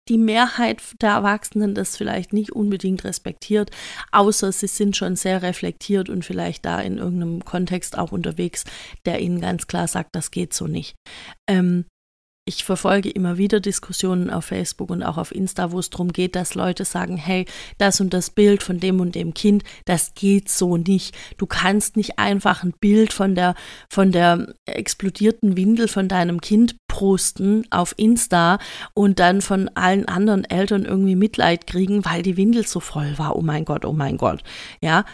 die 0.08 0.18
Mehrheit 0.18 0.82
der 1.00 1.10
Erwachsenen 1.10 1.74
das 1.74 1.96
vielleicht 1.96 2.32
nicht 2.32 2.52
unbedingt 2.52 3.04
respektiert, 3.04 3.70
außer 4.12 4.52
sie 4.52 4.66
sind 4.66 4.96
schon 4.96 5.16
sehr 5.16 5.42
reflektiert 5.42 6.10
und 6.10 6.24
vielleicht 6.24 6.66
da 6.66 6.80
in 6.80 6.98
irgendeinem 6.98 7.44
Kontext 7.44 7.96
auch 7.96 8.12
unterwegs, 8.12 8.64
der 9.06 9.20
ihnen 9.20 9.40
ganz 9.40 9.66
klar 9.66 9.88
sagt, 9.88 10.14
das 10.14 10.30
geht 10.30 10.52
so 10.52 10.66
nicht. 10.66 10.94
Ähm, 11.48 11.86
ich 12.46 12.64
verfolge 12.64 13.08
immer 13.08 13.38
wieder 13.38 13.58
Diskussionen 13.58 14.28
auf 14.28 14.46
Facebook 14.46 14.90
und 14.90 15.02
auch 15.02 15.16
auf 15.16 15.34
Insta, 15.34 15.72
wo 15.72 15.78
es 15.78 15.88
darum 15.88 16.12
geht, 16.12 16.36
dass 16.36 16.54
Leute 16.54 16.84
sagen, 16.84 17.16
hey, 17.16 17.46
das 17.78 18.00
und 18.00 18.12
das 18.12 18.28
Bild 18.28 18.62
von 18.62 18.78
dem 18.78 19.00
und 19.00 19.14
dem 19.14 19.32
Kind, 19.32 19.64
das 19.86 20.12
geht 20.14 20.50
so 20.50 20.76
nicht. 20.76 21.16
Du 21.38 21.46
kannst 21.46 21.96
nicht 21.96 22.18
einfach 22.18 22.62
ein 22.62 22.74
Bild 22.78 23.14
von 23.14 23.34
der, 23.34 23.54
von 23.88 24.12
der 24.12 24.54
explodierten 24.66 25.56
Windel 25.56 25.88
von 25.88 26.06
deinem 26.06 26.42
Kind 26.42 26.76
posten 26.86 27.66
auf 27.70 27.94
Insta 27.96 28.58
und 28.92 29.20
dann 29.20 29.40
von 29.40 29.70
allen 29.74 30.06
anderen 30.06 30.44
Eltern 30.44 30.84
irgendwie 30.84 31.16
Mitleid 31.16 31.66
kriegen, 31.66 32.04
weil 32.04 32.22
die 32.22 32.36
Windel 32.36 32.66
so 32.66 32.78
voll 32.78 33.16
war. 33.16 33.36
Oh 33.36 33.42
mein 33.42 33.64
Gott, 33.64 33.86
oh 33.86 33.94
mein 33.94 34.18
Gott. 34.18 34.42
Ja, 34.82 35.06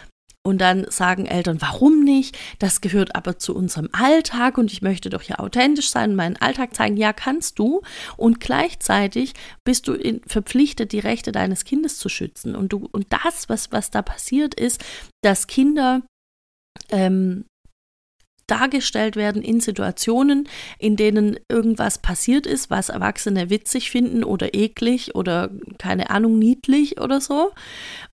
und 0.43 0.59
dann 0.59 0.89
sagen 0.89 1.27
Eltern, 1.27 1.61
warum 1.61 2.03
nicht? 2.03 2.37
Das 2.57 2.81
gehört 2.81 3.15
aber 3.15 3.37
zu 3.37 3.55
unserem 3.55 3.89
Alltag 3.91 4.57
und 4.57 4.71
ich 4.71 4.81
möchte 4.81 5.09
doch 5.09 5.21
ja 5.21 5.37
authentisch 5.39 5.89
sein 5.89 6.11
und 6.11 6.15
meinen 6.15 6.37
Alltag 6.37 6.73
zeigen. 6.73 6.97
Ja, 6.97 7.13
kannst 7.13 7.59
du. 7.59 7.81
Und 8.17 8.39
gleichzeitig 8.39 9.33
bist 9.63 9.87
du 9.87 9.93
in, 9.93 10.21
verpflichtet, 10.25 10.93
die 10.93 10.99
Rechte 10.99 11.31
deines 11.31 11.63
Kindes 11.63 11.97
zu 11.97 12.09
schützen. 12.09 12.55
Und 12.55 12.73
du, 12.73 12.89
und 12.91 13.07
das, 13.09 13.49
was, 13.49 13.71
was 13.71 13.91
da 13.91 14.01
passiert 14.01 14.55
ist, 14.55 14.83
dass 15.21 15.45
Kinder 15.45 16.01
ähm, 16.89 17.45
dargestellt 18.51 19.15
werden 19.15 19.41
in 19.41 19.61
Situationen, 19.61 20.47
in 20.77 20.97
denen 20.97 21.39
irgendwas 21.47 21.99
passiert 21.99 22.45
ist, 22.45 22.69
was 22.69 22.89
Erwachsene 22.89 23.49
witzig 23.49 23.89
finden 23.89 24.25
oder 24.25 24.53
eklig 24.53 25.15
oder 25.15 25.49
keine 25.77 26.09
Ahnung 26.09 26.37
niedlich 26.37 26.99
oder 26.99 27.21
so. 27.21 27.51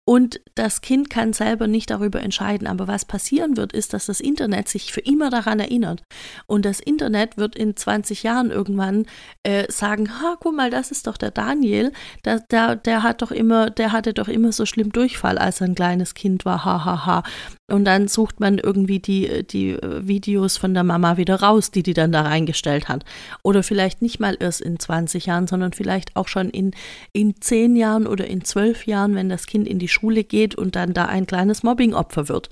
Und 0.05 0.41
das 0.55 0.81
Kind 0.81 1.11
kann 1.11 1.35
selber 1.35 1.67
nicht 1.67 1.91
darüber 1.91 2.23
entscheiden. 2.23 2.67
Aber 2.67 2.89
was 2.89 3.05
passieren 3.05 3.59
wird, 3.59 3.75
ist, 3.75 3.93
dass 3.93 4.07
das 4.07 4.21
Internet 4.21 4.67
sich 4.67 4.91
für 4.91 5.01
immer 5.01 5.29
daran 5.29 5.61
erinnert. 5.61 6.03
Und 6.47 6.65
das 6.65 6.81
Internet 6.81 7.37
wird 7.37 7.57
in 7.57 7.77
20 7.77 8.23
Jahren 8.23 8.51
irgendwann 8.51 9.05
äh, 9.43 9.71
sagen, 9.71 10.09
ha, 10.09 10.37
guck 10.41 10.57
mal, 10.57 10.71
das 10.71 10.91
ist 10.91 11.09
doch 11.09 11.19
der 11.19 11.31
Daniel, 11.31 11.93
der, 12.25 12.41
der, 12.41 12.77
der 12.77 13.03
hat 13.03 13.21
doch 13.21 13.33
immer, 13.33 13.69
der 13.69 13.93
hatte 13.93 14.15
doch 14.15 14.29
immer 14.29 14.53
so 14.53 14.65
schlimm 14.65 14.93
Durchfall, 14.93 15.37
als 15.37 15.61
er 15.61 15.67
ein 15.67 15.75
kleines 15.75 16.15
Kind 16.15 16.47
war, 16.47 16.65
ha, 16.65 16.87
ha, 16.87 17.05
ha. 17.05 17.23
Und 17.71 17.85
dann 17.85 18.09
sucht 18.09 18.41
man 18.41 18.57
irgendwie 18.57 18.99
die, 18.99 19.47
die 19.47 19.77
Videos 19.83 20.57
von 20.57 20.73
der 20.73 20.85
Mama 20.85 21.19
wieder 21.19 21.43
raus, 21.43 21.71
die 21.71 21.83
die 21.83 21.93
dann 21.93 22.13
da 22.13 22.23
reingestellt 22.23 22.89
hat. 22.89 23.05
Oder 23.43 23.63
vielleicht 23.63 24.01
nicht 24.01 24.21
mal 24.21 24.39
erst 24.41 24.63
in 24.63 24.79
20 24.79 25.27
Jahren, 25.27 25.47
sondern 25.47 25.75
vielleicht 25.75 26.17
auch 26.17 26.29
schon 26.29 26.49
in, 26.49 26.71
in 27.13 27.39
10 27.39 27.77
Jahren 27.77 28.07
oder 28.07 28.27
in 28.27 28.43
12 28.43 28.87
Jahren, 28.87 29.15
wenn 29.15 29.29
das 29.29 29.47
Kind 29.47 29.69
in 29.69 29.79
die 29.79 29.89
Schule 29.89 30.25
geht 30.25 30.55
und 30.55 30.77
dann 30.77 30.95
da 30.95 31.07
ein 31.07 31.27
kleines 31.27 31.63
Mobbingopfer 31.63 32.31
wird. 32.31 32.51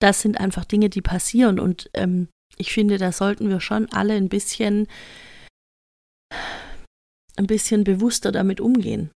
Das 0.00 0.22
sind 0.22 0.40
einfach 0.40 0.64
Dinge, 0.64 0.88
die 0.88 1.02
passieren. 1.02 1.60
Und 1.60 1.90
ähm, 1.92 2.28
ich 2.56 2.72
finde, 2.72 2.96
da 2.96 3.12
sollten 3.12 3.50
wir 3.50 3.60
schon 3.60 3.92
alle 3.92 4.14
ein 4.14 4.30
bisschen, 4.30 4.86
ein 7.36 7.46
bisschen 7.46 7.84
bewusster 7.84 8.32
damit 8.32 8.62
umgehen 8.62 9.10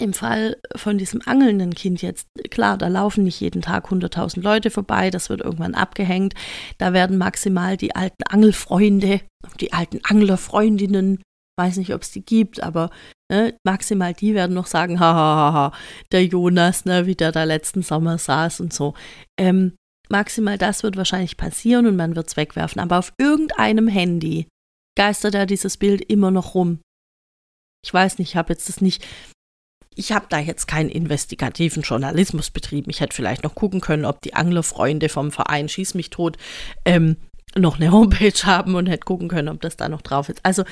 im 0.00 0.12
Fall 0.12 0.56
von 0.76 0.98
diesem 0.98 1.20
angelnden 1.26 1.74
Kind 1.74 2.02
jetzt, 2.02 2.26
klar, 2.50 2.78
da 2.78 2.88
laufen 2.88 3.24
nicht 3.24 3.40
jeden 3.40 3.62
Tag 3.62 3.88
100.000 3.90 4.40
Leute 4.40 4.70
vorbei, 4.70 5.10
das 5.10 5.28
wird 5.28 5.40
irgendwann 5.40 5.74
abgehängt. 5.74 6.34
Da 6.78 6.92
werden 6.92 7.18
maximal 7.18 7.76
die 7.76 7.94
alten 7.94 8.22
Angelfreunde, 8.28 9.20
die 9.60 9.72
alten 9.72 10.00
Anglerfreundinnen, 10.04 11.22
weiß 11.58 11.76
nicht, 11.76 11.94
ob 11.94 12.02
es 12.02 12.10
die 12.10 12.24
gibt, 12.24 12.62
aber 12.62 12.90
ne, 13.30 13.54
maximal 13.64 14.14
die 14.14 14.34
werden 14.34 14.54
noch 14.54 14.66
sagen, 14.66 15.00
hahaha, 15.00 15.72
der 16.12 16.24
Jonas, 16.24 16.84
ne, 16.84 17.06
wie 17.06 17.14
der 17.14 17.32
da 17.32 17.44
letzten 17.44 17.82
Sommer 17.82 18.18
saß 18.18 18.60
und 18.60 18.72
so. 18.72 18.94
Ähm, 19.38 19.76
maximal 20.08 20.58
das 20.58 20.82
wird 20.82 20.96
wahrscheinlich 20.96 21.36
passieren 21.36 21.86
und 21.86 21.96
man 21.96 22.16
wird 22.16 22.28
es 22.28 22.36
wegwerfen. 22.36 22.80
Aber 22.80 22.98
auf 22.98 23.12
irgendeinem 23.18 23.88
Handy 23.88 24.48
geistert 24.96 25.34
da 25.34 25.46
dieses 25.46 25.76
Bild 25.76 26.02
immer 26.02 26.30
noch 26.30 26.54
rum. 26.54 26.80
Ich 27.84 27.94
weiß 27.94 28.18
nicht, 28.18 28.30
ich 28.30 28.36
habe 28.36 28.52
jetzt 28.52 28.68
das 28.68 28.80
nicht 28.80 29.06
ich 29.96 30.12
habe 30.12 30.26
da 30.28 30.38
jetzt 30.38 30.66
keinen 30.66 30.88
investigativen 30.88 31.82
Journalismus 31.82 32.50
betrieben. 32.50 32.90
Ich 32.90 33.00
hätte 33.00 33.14
vielleicht 33.14 33.42
noch 33.42 33.54
gucken 33.54 33.80
können, 33.80 34.04
ob 34.04 34.20
die 34.22 34.34
Anglerfreunde 34.34 35.08
vom 35.08 35.32
Verein 35.32 35.68
Schieß 35.68 35.94
mich 35.94 36.10
tot 36.10 36.36
ähm, 36.84 37.16
noch 37.56 37.76
eine 37.76 37.90
Homepage 37.92 38.44
haben 38.44 38.74
und 38.74 38.86
hätte 38.86 39.04
gucken 39.04 39.28
können, 39.28 39.48
ob 39.48 39.60
das 39.60 39.76
da 39.76 39.88
noch 39.88 40.02
drauf 40.02 40.28
ist. 40.28 40.44
Also 40.44 40.64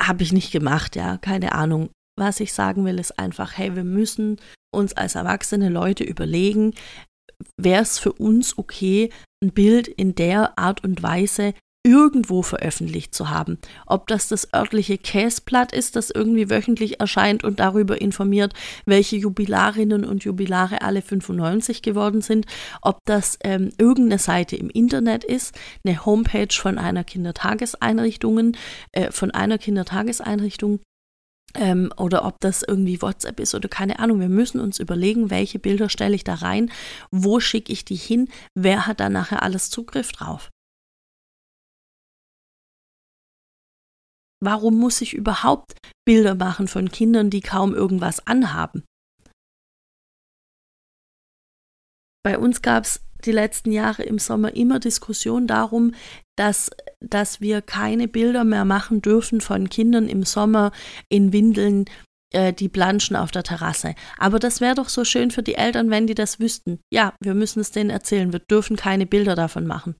habe 0.00 0.22
ich 0.22 0.32
nicht 0.32 0.52
gemacht, 0.52 0.96
ja, 0.96 1.18
keine 1.18 1.52
Ahnung. 1.52 1.90
Was 2.16 2.38
ich 2.38 2.52
sagen 2.52 2.84
will, 2.84 2.98
ist 3.00 3.18
einfach, 3.18 3.58
hey, 3.58 3.74
wir 3.74 3.84
müssen 3.84 4.40
uns 4.72 4.92
als 4.92 5.16
erwachsene 5.16 5.68
Leute 5.68 6.04
überlegen, 6.04 6.74
wäre 7.56 7.82
es 7.82 7.98
für 7.98 8.12
uns 8.12 8.56
okay, 8.56 9.10
ein 9.42 9.52
Bild 9.52 9.88
in 9.88 10.14
der 10.14 10.58
Art 10.58 10.84
und 10.84 11.02
Weise 11.02 11.54
irgendwo 11.84 12.42
veröffentlicht 12.42 13.14
zu 13.14 13.30
haben. 13.30 13.58
Ob 13.86 14.06
das 14.06 14.28
das 14.28 14.52
örtliche 14.54 14.96
Käsblatt 14.96 15.72
ist, 15.72 15.96
das 15.96 16.10
irgendwie 16.10 16.48
wöchentlich 16.48 17.00
erscheint 17.00 17.44
und 17.44 17.60
darüber 17.60 18.00
informiert, 18.00 18.54
welche 18.86 19.16
Jubilarinnen 19.16 20.04
und 20.04 20.24
Jubilare 20.24 20.80
alle 20.82 21.02
95 21.02 21.82
geworden 21.82 22.22
sind, 22.22 22.46
ob 22.80 22.98
das 23.04 23.38
ähm, 23.44 23.70
irgendeine 23.78 24.18
Seite 24.18 24.56
im 24.56 24.70
Internet 24.70 25.24
ist, 25.24 25.54
eine 25.84 26.04
Homepage 26.06 26.52
von 26.52 26.78
einer 26.78 27.04
Kindertageseinrichtungen, 27.04 28.56
äh, 28.92 29.12
von 29.12 29.30
einer 29.30 29.58
Kindertageseinrichtung, 29.58 30.80
ähm, 31.54 31.92
oder 31.96 32.24
ob 32.24 32.40
das 32.40 32.62
irgendwie 32.62 33.00
WhatsApp 33.00 33.38
ist 33.40 33.54
oder 33.54 33.68
keine 33.68 33.98
Ahnung. 33.98 34.20
Wir 34.20 34.28
müssen 34.28 34.60
uns 34.60 34.78
überlegen, 34.78 35.30
welche 35.30 35.58
Bilder 35.58 35.88
stelle 35.88 36.14
ich 36.14 36.24
da 36.24 36.34
rein, 36.34 36.70
wo 37.10 37.40
schicke 37.40 37.72
ich 37.72 37.84
die 37.84 37.94
hin, 37.94 38.28
wer 38.54 38.86
hat 38.86 39.00
da 39.00 39.08
nachher 39.08 39.42
alles 39.42 39.70
Zugriff 39.70 40.12
drauf. 40.12 40.50
Warum 44.42 44.78
muss 44.78 45.00
ich 45.00 45.14
überhaupt 45.14 45.78
Bilder 46.04 46.34
machen 46.34 46.68
von 46.68 46.90
Kindern, 46.90 47.30
die 47.30 47.40
kaum 47.40 47.74
irgendwas 47.74 48.26
anhaben? 48.26 48.84
Bei 52.24 52.38
uns 52.38 52.62
gab 52.62 52.84
es 52.84 53.02
die 53.24 53.32
letzten 53.32 53.72
Jahre 53.72 54.02
im 54.02 54.18
Sommer 54.18 54.54
immer 54.54 54.78
Diskussion 54.78 55.46
darum, 55.46 55.94
dass, 56.36 56.70
dass 57.00 57.40
wir 57.40 57.62
keine 57.62 58.08
Bilder 58.08 58.44
mehr 58.44 58.64
machen 58.64 59.02
dürfen 59.02 59.40
von 59.40 59.68
Kindern 59.68 60.08
im 60.08 60.24
Sommer 60.24 60.72
in 61.08 61.32
Windeln, 61.32 61.86
äh, 62.32 62.52
die 62.52 62.68
planschen 62.68 63.16
auf 63.16 63.30
der 63.30 63.42
Terrasse. 63.42 63.94
Aber 64.18 64.38
das 64.38 64.60
wäre 64.60 64.74
doch 64.74 64.88
so 64.88 65.04
schön 65.04 65.30
für 65.30 65.42
die 65.42 65.54
Eltern, 65.54 65.90
wenn 65.90 66.06
die 66.06 66.14
das 66.14 66.40
wüssten. 66.40 66.80
Ja, 66.92 67.14
wir 67.20 67.34
müssen 67.34 67.60
es 67.60 67.70
denen 67.70 67.90
erzählen, 67.90 68.32
wir 68.32 68.40
dürfen 68.40 68.76
keine 68.76 69.06
Bilder 69.06 69.34
davon 69.34 69.66
machen. 69.66 69.94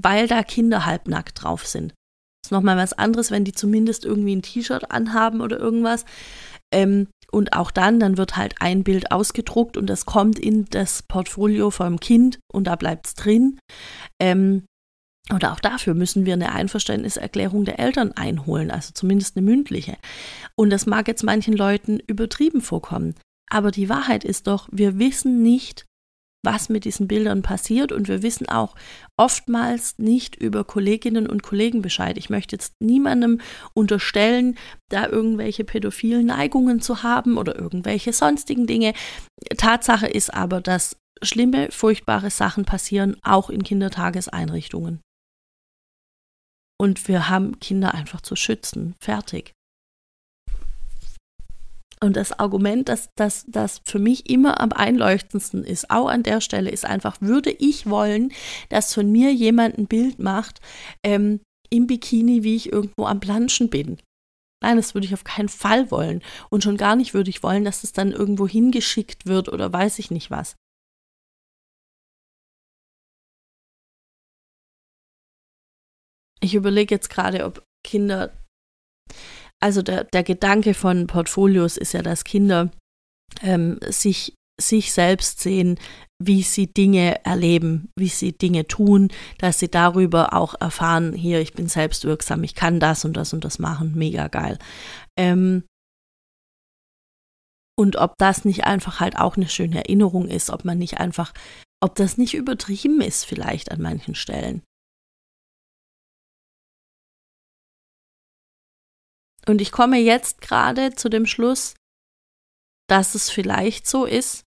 Weil 0.00 0.26
da 0.26 0.42
Kinder 0.42 0.84
halbnackt 0.84 1.42
drauf 1.42 1.66
sind. 1.66 1.94
Ist 2.46 2.52
nochmal 2.52 2.76
was 2.76 2.92
anderes, 2.92 3.32
wenn 3.32 3.42
die 3.42 3.52
zumindest 3.52 4.04
irgendwie 4.04 4.36
ein 4.36 4.42
T-Shirt 4.42 4.92
anhaben 4.92 5.40
oder 5.40 5.58
irgendwas. 5.58 6.04
Ähm, 6.72 7.08
und 7.32 7.54
auch 7.54 7.72
dann, 7.72 7.98
dann 7.98 8.18
wird 8.18 8.36
halt 8.36 8.54
ein 8.60 8.84
Bild 8.84 9.10
ausgedruckt 9.10 9.76
und 9.76 9.90
das 9.90 10.06
kommt 10.06 10.38
in 10.38 10.66
das 10.66 11.02
Portfolio 11.02 11.72
vom 11.72 11.98
Kind 11.98 12.38
und 12.52 12.68
da 12.68 12.76
bleibt 12.76 13.08
es 13.08 13.14
drin. 13.14 13.58
Ähm, 14.20 14.62
oder 15.34 15.52
auch 15.52 15.58
dafür 15.58 15.94
müssen 15.94 16.24
wir 16.24 16.34
eine 16.34 16.52
Einverständniserklärung 16.52 17.64
der 17.64 17.80
Eltern 17.80 18.12
einholen, 18.12 18.70
also 18.70 18.92
zumindest 18.94 19.36
eine 19.36 19.44
mündliche. 19.44 19.96
Und 20.54 20.70
das 20.70 20.86
mag 20.86 21.08
jetzt 21.08 21.24
manchen 21.24 21.54
Leuten 21.54 21.98
übertrieben 21.98 22.60
vorkommen. 22.60 23.16
Aber 23.50 23.72
die 23.72 23.88
Wahrheit 23.88 24.22
ist 24.22 24.46
doch, 24.46 24.68
wir 24.70 25.00
wissen 25.00 25.42
nicht, 25.42 25.84
was 26.46 26.70
mit 26.70 26.86
diesen 26.86 27.08
Bildern 27.08 27.42
passiert 27.42 27.92
und 27.92 28.08
wir 28.08 28.22
wissen 28.22 28.48
auch 28.48 28.74
oftmals 29.18 29.98
nicht 29.98 30.36
über 30.36 30.64
Kolleginnen 30.64 31.28
und 31.28 31.42
Kollegen 31.42 31.82
Bescheid. 31.82 32.16
Ich 32.16 32.30
möchte 32.30 32.56
jetzt 32.56 32.72
niemandem 32.80 33.40
unterstellen, 33.74 34.56
da 34.88 35.06
irgendwelche 35.06 35.64
pädophilen 35.64 36.26
Neigungen 36.26 36.80
zu 36.80 37.02
haben 37.02 37.36
oder 37.36 37.58
irgendwelche 37.58 38.14
sonstigen 38.14 38.66
Dinge. 38.66 38.94
Tatsache 39.58 40.06
ist 40.06 40.32
aber, 40.32 40.62
dass 40.62 40.96
schlimme, 41.22 41.70
furchtbare 41.70 42.30
Sachen 42.30 42.64
passieren, 42.64 43.16
auch 43.22 43.50
in 43.50 43.62
Kindertageseinrichtungen. 43.62 45.00
Und 46.78 47.08
wir 47.08 47.28
haben 47.28 47.58
Kinder 47.58 47.94
einfach 47.94 48.20
zu 48.20 48.36
schützen. 48.36 48.94
Fertig. 49.00 49.55
Und 52.02 52.16
das 52.16 52.38
Argument, 52.38 52.88
das, 52.88 53.08
das, 53.16 53.46
das 53.48 53.80
für 53.84 53.98
mich 53.98 54.28
immer 54.28 54.60
am 54.60 54.72
einleuchtendsten 54.72 55.64
ist, 55.64 55.90
auch 55.90 56.08
an 56.08 56.22
der 56.22 56.40
Stelle, 56.40 56.70
ist 56.70 56.84
einfach, 56.84 57.16
würde 57.20 57.50
ich 57.50 57.88
wollen, 57.88 58.32
dass 58.68 58.92
von 58.92 59.10
mir 59.10 59.32
jemand 59.32 59.78
ein 59.78 59.86
Bild 59.86 60.18
macht 60.18 60.60
ähm, 61.02 61.40
im 61.70 61.86
Bikini, 61.86 62.42
wie 62.42 62.56
ich 62.56 62.70
irgendwo 62.70 63.06
am 63.06 63.20
Planschen 63.20 63.70
bin. 63.70 63.98
Nein, 64.62 64.76
das 64.76 64.94
würde 64.94 65.06
ich 65.06 65.14
auf 65.14 65.24
keinen 65.24 65.48
Fall 65.48 65.90
wollen. 65.90 66.22
Und 66.50 66.64
schon 66.64 66.76
gar 66.76 66.96
nicht 66.96 67.14
würde 67.14 67.30
ich 67.30 67.42
wollen, 67.42 67.64
dass 67.64 67.84
es 67.84 67.92
dann 67.92 68.12
irgendwo 68.12 68.46
hingeschickt 68.46 69.26
wird 69.26 69.48
oder 69.48 69.72
weiß 69.72 69.98
ich 69.98 70.10
nicht 70.10 70.30
was. 70.30 70.56
Ich 76.40 76.54
überlege 76.54 76.94
jetzt 76.94 77.10
gerade, 77.10 77.44
ob 77.44 77.64
Kinder 77.84 78.32
also 79.66 79.82
der, 79.82 80.04
der 80.04 80.22
Gedanke 80.22 80.74
von 80.74 81.08
Portfolios 81.08 81.76
ist 81.76 81.92
ja, 81.92 82.00
dass 82.00 82.22
Kinder 82.22 82.70
ähm, 83.42 83.80
sich, 83.82 84.32
sich 84.60 84.92
selbst 84.92 85.40
sehen, 85.40 85.76
wie 86.22 86.44
sie 86.44 86.72
Dinge 86.72 87.24
erleben, 87.24 87.90
wie 87.98 88.06
sie 88.06 88.30
Dinge 88.30 88.68
tun, 88.68 89.08
dass 89.38 89.58
sie 89.58 89.68
darüber 89.68 90.34
auch 90.34 90.54
erfahren, 90.60 91.14
hier, 91.14 91.40
ich 91.40 91.52
bin 91.52 91.66
selbstwirksam, 91.66 92.44
ich 92.44 92.54
kann 92.54 92.78
das 92.78 93.04
und 93.04 93.16
das 93.16 93.32
und 93.32 93.44
das 93.44 93.58
machen, 93.58 93.94
mega 93.96 94.28
geil. 94.28 94.56
Ähm, 95.18 95.64
und 97.76 97.96
ob 97.96 98.14
das 98.18 98.44
nicht 98.44 98.66
einfach 98.66 99.00
halt 99.00 99.18
auch 99.18 99.36
eine 99.36 99.48
schöne 99.48 99.78
Erinnerung 99.78 100.28
ist, 100.28 100.50
ob 100.50 100.64
man 100.64 100.78
nicht 100.78 101.00
einfach, 101.00 101.32
ob 101.82 101.96
das 101.96 102.18
nicht 102.18 102.34
übertrieben 102.34 103.00
ist 103.00 103.24
vielleicht 103.24 103.72
an 103.72 103.82
manchen 103.82 104.14
Stellen. 104.14 104.62
Und 109.48 109.60
ich 109.60 109.72
komme 109.72 109.98
jetzt 109.98 110.40
gerade 110.40 110.94
zu 110.94 111.08
dem 111.08 111.26
Schluss, 111.26 111.74
dass 112.88 113.14
es 113.14 113.30
vielleicht 113.30 113.86
so 113.86 114.04
ist, 114.04 114.46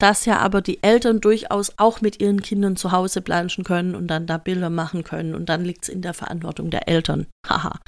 dass 0.00 0.26
ja 0.26 0.38
aber 0.38 0.62
die 0.62 0.82
Eltern 0.82 1.20
durchaus 1.20 1.72
auch 1.76 2.00
mit 2.00 2.20
ihren 2.20 2.40
Kindern 2.40 2.76
zu 2.76 2.92
Hause 2.92 3.20
planschen 3.20 3.64
können 3.64 3.96
und 3.96 4.06
dann 4.06 4.28
da 4.28 4.38
Bilder 4.38 4.70
machen 4.70 5.02
können 5.02 5.34
und 5.34 5.48
dann 5.48 5.64
liegt 5.64 5.84
es 5.84 5.88
in 5.88 6.02
der 6.02 6.14
Verantwortung 6.14 6.70
der 6.70 6.88
Eltern. 6.88 7.26
Haha, 7.48 7.80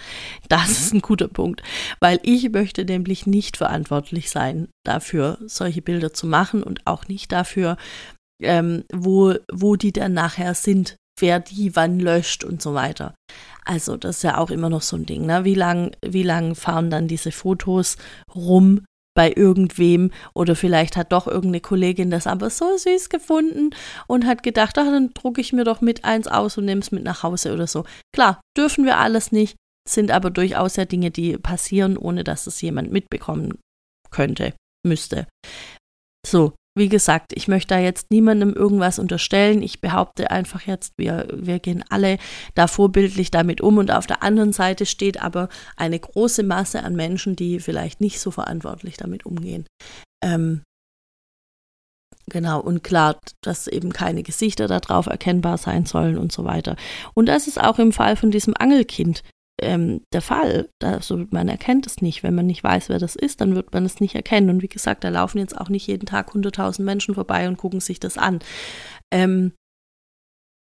das 0.49 0.69
mhm. 0.69 0.75
ist 0.75 0.95
ein 0.95 1.01
guter 1.03 1.29
Punkt, 1.29 1.63
weil 2.01 2.19
ich 2.25 2.51
möchte 2.51 2.85
nämlich 2.85 3.27
nicht 3.27 3.57
verantwortlich 3.57 4.31
sein 4.31 4.69
dafür, 4.85 5.39
solche 5.47 5.83
Bilder 5.83 6.13
zu 6.13 6.27
machen 6.27 6.65
und 6.65 6.85
auch 6.87 7.07
nicht 7.07 7.31
dafür, 7.31 7.77
ähm, 8.43 8.85
wo, 8.93 9.35
wo 9.53 9.77
die 9.77 9.93
dann 9.93 10.13
nachher 10.13 10.55
sind, 10.55 10.97
wer 11.21 11.41
die 11.41 11.77
wann 11.77 12.01
löscht 12.01 12.45
und 12.45 12.61
so 12.63 12.75
weiter. 12.75 13.15
Also 13.65 13.97
das 13.97 14.17
ist 14.17 14.23
ja 14.23 14.39
auch 14.39 14.51
immer 14.51 14.71
noch 14.71 14.83
so 14.83 14.97
ein 14.97 15.07
Ding. 15.07 15.27
Ne? 15.27 15.45
Wie 15.45 15.55
lang, 15.55 15.93
wie 16.05 16.23
lang 16.23 16.55
fahren 16.55 16.91
dann 16.91 17.09
diese 17.09 17.33
Fotos 17.33 17.97
rum 18.35 18.85
bei 19.15 19.33
irgendwem 19.35 20.13
oder 20.35 20.55
vielleicht 20.55 20.97
hat 20.97 21.13
doch 21.13 21.27
irgendeine 21.27 21.61
Kollegin 21.61 22.11
das 22.11 22.27
aber 22.27 22.49
so 22.49 22.77
süß 22.77 23.09
gefunden 23.09 23.71
und 24.07 24.25
hat 24.25 24.43
gedacht, 24.43 24.79
ach, 24.79 24.87
dann 24.87 25.13
drucke 25.15 25.41
ich 25.41 25.53
mir 25.53 25.65
doch 25.65 25.81
mit 25.81 26.05
eins 26.05 26.27
aus 26.27 26.57
und 26.59 26.65
nehme 26.65 26.81
es 26.81 26.93
mit 26.93 27.03
nach 27.03 27.23
Hause 27.23 27.53
oder 27.53 27.67
so. 27.67 27.85
Klar, 28.15 28.41
dürfen 28.57 28.85
wir 28.85 28.99
alles 28.99 29.33
nicht, 29.33 29.57
sind 29.89 30.11
aber 30.11 30.31
durchaus 30.31 30.77
ja 30.77 30.85
Dinge, 30.85 31.11
die 31.11 31.37
passieren, 31.39 31.97
ohne 31.97 32.25
dass 32.25 32.47
es 32.47 32.61
jemand 32.61 32.93
mitbekommen 32.93 33.59
könnte, 34.11 34.55
müsste. 34.87 35.27
So, 36.27 36.55
wie 36.77 36.89
gesagt, 36.89 37.33
ich 37.35 37.49
möchte 37.49 37.75
da 37.75 37.81
jetzt 37.81 38.11
niemandem 38.11 38.55
irgendwas 38.55 38.99
unterstellen. 38.99 39.63
Ich 39.63 39.81
behaupte 39.81 40.31
einfach 40.31 40.63
jetzt, 40.63 40.95
wir, 40.97 41.27
wir 41.33 41.59
gehen 41.59 41.85
alle 41.89 42.19
da 42.55 42.69
vorbildlich 42.69 43.31
damit 43.31 43.61
um. 43.61 43.79
Und 43.79 43.91
auf 43.91 44.07
der 44.07 44.23
anderen 44.23 44.53
Seite 44.53 44.87
steht 44.87 45.21
aber 45.21 45.49
eine 45.77 45.99
große 45.99 46.43
Masse 46.43 46.83
an 46.83 46.95
Menschen, 46.95 47.35
die 47.35 47.59
vielleicht 47.59 48.01
nicht 48.01 48.21
so 48.21 48.31
verantwortlich 48.31 48.97
damit 48.97 49.27
umgehen. 49.27 49.67
Ähm, 50.23 50.63
Genau, 52.27 52.61
und 52.61 52.85
klar, 52.85 53.19
dass 53.43 53.67
eben 53.67 53.93
keine 53.93 54.23
Gesichter 54.23 54.69
darauf 54.69 55.07
erkennbar 55.07 55.59
sein 55.59 55.85
sollen 55.85 56.17
und 56.17 56.31
so 56.31 56.45
weiter. 56.45 56.77
Und 57.13 57.27
das 57.27 57.49
ist 57.49 57.61
auch 57.61 57.81
im 57.81 57.93
Fall 57.93 58.15
von 58.15 58.31
diesem 58.31 58.55
Angelkind 58.57 59.23
ähm, 59.61 60.03
der 60.13 60.23
Fall. 60.23 60.69
Also 60.83 61.27
man 61.31 61.49
erkennt 61.49 61.87
es 61.87 62.03
nicht. 62.03 62.23
Wenn 62.23 62.35
man 62.35 62.47
nicht 62.47 62.65
weiß, 62.65 62.89
wer 62.89 62.99
das 62.99 63.17
ist, 63.17 63.41
dann 63.41 63.55
wird 63.55 63.73
man 63.73 63.85
es 63.85 64.01
nicht 64.01 64.15
erkennen. 64.15 64.51
Und 64.51 64.63
wie 64.63 64.69
gesagt, 64.69 65.05
da 65.05 65.09
laufen 65.09 65.39
jetzt 65.39 65.57
auch 65.57 65.69
nicht 65.69 65.87
jeden 65.87 66.07
Tag 66.07 66.35
100.000 66.35 66.83
Menschen 66.83 67.15
vorbei 67.15 67.49
und 67.49 67.57
gucken 67.57 67.81
sich 67.81 68.01
das 68.01 68.19
an. 68.19 68.41
Ähm, 69.11 69.53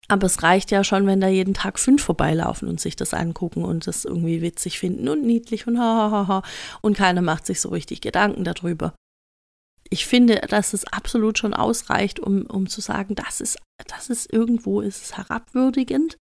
aber 0.10 0.26
es 0.26 0.42
reicht 0.42 0.72
ja 0.72 0.84
schon, 0.84 1.06
wenn 1.06 1.20
da 1.20 1.28
jeden 1.28 1.54
Tag 1.54 1.80
fünf 1.80 2.02
vorbeilaufen 2.02 2.70
und 2.70 2.80
sich 2.80 2.96
das 2.96 3.14
angucken 3.14 3.64
und 3.64 3.88
das 3.88 4.06
irgendwie 4.06 4.42
witzig 4.42 4.80
finden 4.80 5.10
und 5.10 5.24
niedlich 5.24 5.68
und 5.68 5.80
hahaha. 5.80 6.44
Und 6.82 6.96
keiner 6.96 7.22
macht 7.22 7.46
sich 7.46 7.60
so 7.60 7.70
richtig 7.70 8.02
Gedanken 8.02 8.44
darüber. 8.44 8.94
Ich 9.90 10.06
finde, 10.06 10.36
dass 10.50 10.74
es 10.74 10.86
absolut 10.86 11.38
schon 11.38 11.54
ausreicht, 11.54 12.20
um, 12.20 12.46
um 12.46 12.68
zu 12.68 12.82
sagen, 12.82 13.16
das 13.16 13.42
ist, 13.42 13.58
das 13.88 14.10
ist 14.10 14.32
irgendwo 14.32 14.82
ist 14.82 15.04
es 15.04 15.18
herabwürdigend 15.18 16.18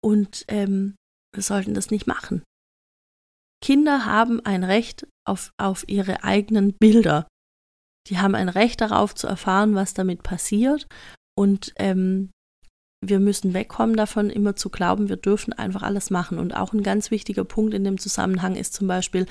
und 0.00 0.44
ähm, 0.48 0.94
wir 1.34 1.42
sollten 1.42 1.74
das 1.74 1.90
nicht 1.90 2.06
machen. 2.06 2.42
Kinder 3.62 4.04
haben 4.04 4.44
ein 4.44 4.64
Recht 4.64 5.06
auf, 5.26 5.52
auf 5.56 5.88
ihre 5.88 6.22
eigenen 6.22 6.74
Bilder. 6.74 7.26
Die 8.08 8.18
haben 8.18 8.34
ein 8.34 8.48
Recht 8.48 8.80
darauf 8.80 9.14
zu 9.14 9.26
erfahren, 9.26 9.74
was 9.74 9.94
damit 9.94 10.22
passiert. 10.22 10.86
Und 11.36 11.72
ähm, 11.76 12.30
wir 13.08 13.20
müssen 13.20 13.54
wegkommen 13.54 13.96
davon, 13.96 14.30
immer 14.30 14.56
zu 14.56 14.70
glauben, 14.70 15.08
wir 15.08 15.16
dürfen 15.16 15.52
einfach 15.52 15.82
alles 15.82 16.10
machen. 16.10 16.38
Und 16.38 16.54
auch 16.54 16.72
ein 16.72 16.82
ganz 16.82 17.10
wichtiger 17.10 17.44
Punkt 17.44 17.74
in 17.74 17.84
dem 17.84 17.98
Zusammenhang 17.98 18.56
ist 18.56 18.74
zum 18.74 18.86
Beispiel, 18.86 19.26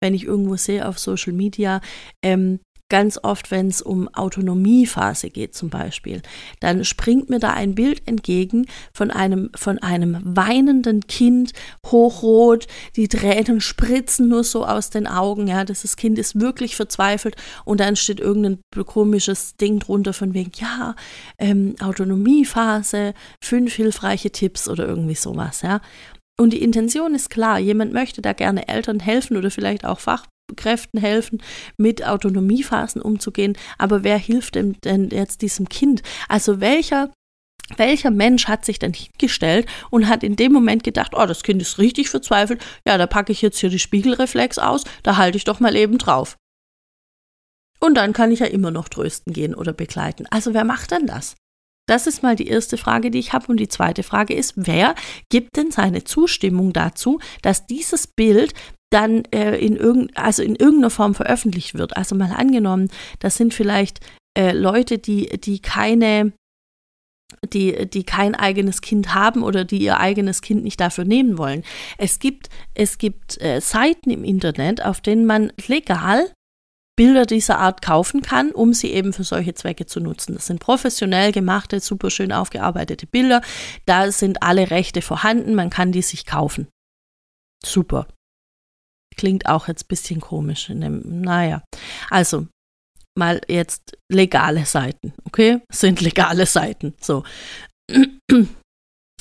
wenn 0.00 0.14
ich 0.14 0.24
irgendwo 0.24 0.56
sehe 0.56 0.86
auf 0.86 0.98
Social 0.98 1.32
Media, 1.32 1.80
ähm, 2.22 2.60
ganz 2.88 3.18
oft, 3.22 3.50
wenn 3.50 3.68
es 3.68 3.82
um 3.82 4.08
Autonomiephase 4.14 5.30
geht 5.30 5.54
zum 5.54 5.70
Beispiel, 5.70 6.22
dann 6.60 6.84
springt 6.84 7.28
mir 7.30 7.38
da 7.38 7.50
ein 7.50 7.74
Bild 7.74 8.06
entgegen 8.06 8.66
von 8.92 9.10
einem, 9.10 9.50
von 9.54 9.78
einem 9.78 10.20
weinenden 10.24 11.06
Kind, 11.06 11.52
hochrot, 11.86 12.66
die 12.96 13.08
Tränen 13.08 13.60
spritzen 13.60 14.28
nur 14.28 14.44
so 14.44 14.66
aus 14.66 14.90
den 14.90 15.06
Augen, 15.06 15.48
ja, 15.48 15.64
das 15.64 15.96
Kind 15.96 16.18
ist 16.18 16.40
wirklich 16.40 16.76
verzweifelt 16.76 17.36
und 17.64 17.80
dann 17.80 17.96
steht 17.96 18.20
irgendein 18.20 18.60
komisches 18.86 19.56
Ding 19.56 19.78
drunter 19.80 20.12
von 20.12 20.34
wegen, 20.34 20.52
ja, 20.56 20.94
ähm, 21.38 21.74
Autonomiephase, 21.80 23.14
fünf 23.42 23.74
hilfreiche 23.74 24.30
Tipps 24.30 24.68
oder 24.68 24.86
irgendwie 24.86 25.14
sowas, 25.14 25.62
ja. 25.62 25.80
Und 26.40 26.52
die 26.52 26.62
Intention 26.62 27.16
ist 27.16 27.30
klar, 27.30 27.58
jemand 27.58 27.92
möchte 27.92 28.22
da 28.22 28.32
gerne 28.32 28.68
Eltern 28.68 29.00
helfen 29.00 29.36
oder 29.36 29.50
vielleicht 29.50 29.84
auch 29.84 29.98
Fach, 29.98 30.24
Kräften 30.56 30.98
helfen, 30.98 31.42
mit 31.76 32.06
Autonomiephasen 32.06 33.02
umzugehen. 33.02 33.56
Aber 33.78 34.04
wer 34.04 34.18
hilft 34.18 34.54
denn, 34.54 34.76
denn 34.84 35.10
jetzt 35.10 35.42
diesem 35.42 35.68
Kind? 35.68 36.02
Also 36.28 36.60
welcher 36.60 37.10
welcher 37.76 38.10
Mensch 38.10 38.48
hat 38.48 38.64
sich 38.64 38.78
denn 38.78 38.94
hingestellt 38.94 39.66
und 39.90 40.08
hat 40.08 40.22
in 40.22 40.36
dem 40.36 40.52
Moment 40.52 40.84
gedacht, 40.84 41.12
oh, 41.14 41.26
das 41.26 41.42
Kind 41.42 41.60
ist 41.60 41.78
richtig 41.78 42.08
verzweifelt, 42.08 42.64
ja, 42.86 42.96
da 42.96 43.06
packe 43.06 43.30
ich 43.30 43.42
jetzt 43.42 43.58
hier 43.58 43.68
die 43.68 43.78
Spiegelreflex 43.78 44.58
aus, 44.58 44.84
da 45.02 45.18
halte 45.18 45.36
ich 45.36 45.44
doch 45.44 45.60
mal 45.60 45.76
eben 45.76 45.98
drauf. 45.98 46.38
Und 47.80 47.94
dann 47.94 48.12
kann 48.12 48.32
ich 48.32 48.40
ja 48.40 48.46
immer 48.46 48.70
noch 48.70 48.88
trösten 48.88 49.32
gehen 49.32 49.54
oder 49.54 49.72
begleiten. 49.72 50.26
Also 50.30 50.54
wer 50.54 50.64
macht 50.64 50.90
denn 50.90 51.06
das? 51.06 51.36
Das 51.88 52.06
ist 52.06 52.22
mal 52.22 52.36
die 52.36 52.48
erste 52.48 52.76
Frage, 52.76 53.10
die 53.10 53.18
ich 53.18 53.32
habe. 53.32 53.46
Und 53.48 53.58
die 53.58 53.68
zweite 53.68 54.02
Frage 54.02 54.34
ist, 54.34 54.52
wer 54.56 54.94
gibt 55.30 55.56
denn 55.56 55.70
seine 55.70 56.04
Zustimmung 56.04 56.72
dazu, 56.72 57.18
dass 57.42 57.66
dieses 57.66 58.06
Bild 58.06 58.54
dann 58.90 59.24
äh, 59.32 59.56
in, 59.58 59.76
irgend, 59.76 60.16
also 60.16 60.42
in 60.42 60.54
irgendeiner 60.54 60.90
Form 60.90 61.14
veröffentlicht 61.14 61.74
wird. 61.74 61.96
Also 61.96 62.14
mal 62.14 62.32
angenommen, 62.32 62.88
das 63.18 63.36
sind 63.36 63.54
vielleicht 63.54 64.00
äh, 64.36 64.52
Leute, 64.52 64.98
die, 64.98 65.26
die 65.40 65.60
keine 65.60 66.32
die, 67.52 67.88
die 67.88 68.04
kein 68.04 68.34
eigenes 68.34 68.80
Kind 68.80 69.14
haben 69.14 69.42
oder 69.42 69.64
die 69.64 69.78
ihr 69.78 70.00
eigenes 70.00 70.40
Kind 70.40 70.64
nicht 70.64 70.80
dafür 70.80 71.04
nehmen 71.04 71.36
wollen. 71.36 71.62
Es 71.98 72.20
gibt, 72.20 72.48
es 72.74 72.96
gibt 72.96 73.40
äh, 73.42 73.60
Seiten 73.60 74.10
im 74.10 74.24
Internet, 74.24 74.82
auf 74.82 75.02
denen 75.02 75.26
man 75.26 75.52
legal 75.66 76.32
Bilder 76.98 77.26
dieser 77.26 77.60
Art 77.60 77.80
kaufen 77.80 78.22
kann, 78.22 78.50
um 78.50 78.74
sie 78.74 78.92
eben 78.92 79.12
für 79.12 79.22
solche 79.22 79.54
Zwecke 79.54 79.86
zu 79.86 80.00
nutzen. 80.00 80.34
Das 80.34 80.46
sind 80.46 80.58
professionell 80.58 81.30
gemachte, 81.30 81.78
super 81.78 82.10
schön 82.10 82.32
aufgearbeitete 82.32 83.06
Bilder. 83.06 83.40
Da 83.86 84.10
sind 84.10 84.42
alle 84.42 84.72
Rechte 84.72 85.00
vorhanden, 85.00 85.54
man 85.54 85.70
kann 85.70 85.92
die 85.92 86.02
sich 86.02 86.26
kaufen. 86.26 86.66
Super. 87.64 88.08
Klingt 89.16 89.46
auch 89.46 89.68
jetzt 89.68 89.84
ein 89.84 89.88
bisschen 89.88 90.20
komisch. 90.20 90.66
Dem, 90.66 91.20
naja, 91.20 91.62
also 92.10 92.48
mal 93.16 93.40
jetzt 93.46 93.96
legale 94.10 94.66
Seiten, 94.66 95.12
okay? 95.24 95.60
Sind 95.70 96.00
legale 96.00 96.46
Seiten. 96.46 96.94
So. 97.00 97.22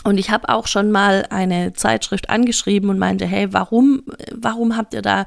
Und 0.04 0.18
ich 0.18 0.32
habe 0.32 0.50
auch 0.50 0.66
schon 0.66 0.90
mal 0.90 1.28
eine 1.30 1.74
Zeitschrift 1.74 2.32
angeschrieben 2.32 2.90
und 2.90 2.98
meinte, 2.98 3.28
hey, 3.28 3.54
warum, 3.54 4.04
warum 4.34 4.78
habt 4.78 4.96
ihr 4.96 5.04
da 5.04 5.26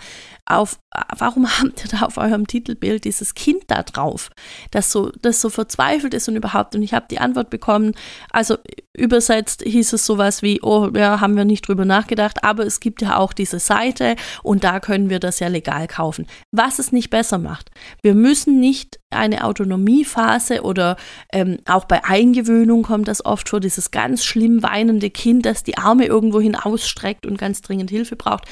auf, 0.50 0.78
warum 1.16 1.48
habt 1.60 1.84
ihr 1.84 1.98
da 1.98 2.06
auf 2.06 2.16
eurem 2.16 2.46
Titelbild 2.46 3.04
dieses 3.04 3.34
Kind 3.34 3.64
da 3.68 3.82
drauf, 3.82 4.30
das 4.70 4.90
so, 4.92 5.10
das 5.22 5.40
so 5.40 5.50
verzweifelt 5.50 6.14
ist 6.14 6.28
und 6.28 6.36
überhaupt? 6.36 6.74
Und 6.74 6.82
ich 6.82 6.94
habe 6.94 7.06
die 7.10 7.18
Antwort 7.18 7.50
bekommen, 7.50 7.94
also 8.30 8.56
übersetzt 8.96 9.62
hieß 9.62 9.92
es 9.92 10.04
sowas 10.04 10.42
wie, 10.42 10.60
oh, 10.62 10.90
ja, 10.94 11.20
haben 11.20 11.36
wir 11.36 11.44
nicht 11.44 11.66
drüber 11.66 11.84
nachgedacht, 11.84 12.44
aber 12.44 12.66
es 12.66 12.80
gibt 12.80 13.02
ja 13.02 13.16
auch 13.16 13.32
diese 13.32 13.58
Seite 13.58 14.16
und 14.42 14.64
da 14.64 14.80
können 14.80 15.10
wir 15.10 15.20
das 15.20 15.38
ja 15.40 15.48
legal 15.48 15.86
kaufen. 15.86 16.26
Was 16.50 16.78
es 16.78 16.92
nicht 16.92 17.10
besser 17.10 17.38
macht. 17.38 17.70
Wir 18.02 18.14
müssen 18.14 18.60
nicht 18.60 18.98
eine 19.10 19.44
Autonomiephase 19.44 20.62
oder 20.62 20.96
ähm, 21.32 21.58
auch 21.66 21.84
bei 21.84 22.04
Eingewöhnung 22.04 22.82
kommt 22.82 23.08
das 23.08 23.24
oft 23.24 23.48
vor, 23.48 23.60
dieses 23.60 23.90
ganz 23.90 24.24
schlimm 24.24 24.62
weinende 24.62 25.10
Kind, 25.10 25.46
das 25.46 25.62
die 25.62 25.78
Arme 25.78 26.06
irgendwohin 26.06 26.54
ausstreckt 26.54 27.26
und 27.26 27.38
ganz 27.38 27.62
dringend 27.62 27.90
Hilfe 27.90 28.16
braucht. 28.16 28.44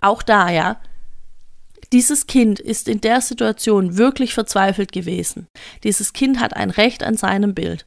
Auch 0.00 0.22
da, 0.22 0.50
ja. 0.50 0.80
Dieses 1.92 2.26
Kind 2.26 2.58
ist 2.58 2.88
in 2.88 3.00
der 3.00 3.20
Situation 3.20 3.96
wirklich 3.96 4.34
verzweifelt 4.34 4.92
gewesen. 4.92 5.46
Dieses 5.84 6.12
Kind 6.12 6.40
hat 6.40 6.56
ein 6.56 6.70
Recht 6.70 7.02
an 7.02 7.16
seinem 7.16 7.54
Bild. 7.54 7.86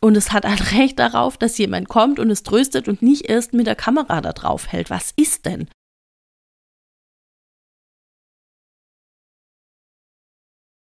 Und 0.00 0.16
es 0.16 0.32
hat 0.32 0.44
ein 0.44 0.58
Recht 0.78 0.98
darauf, 0.98 1.38
dass 1.38 1.58
jemand 1.58 1.88
kommt 1.88 2.18
und 2.18 2.30
es 2.30 2.42
tröstet 2.42 2.88
und 2.88 3.02
nicht 3.02 3.28
erst 3.28 3.54
mit 3.54 3.66
der 3.66 3.76
Kamera 3.76 4.20
da 4.20 4.32
drauf 4.32 4.68
hält. 4.72 4.90
Was 4.90 5.12
ist 5.16 5.46
denn? 5.46 5.68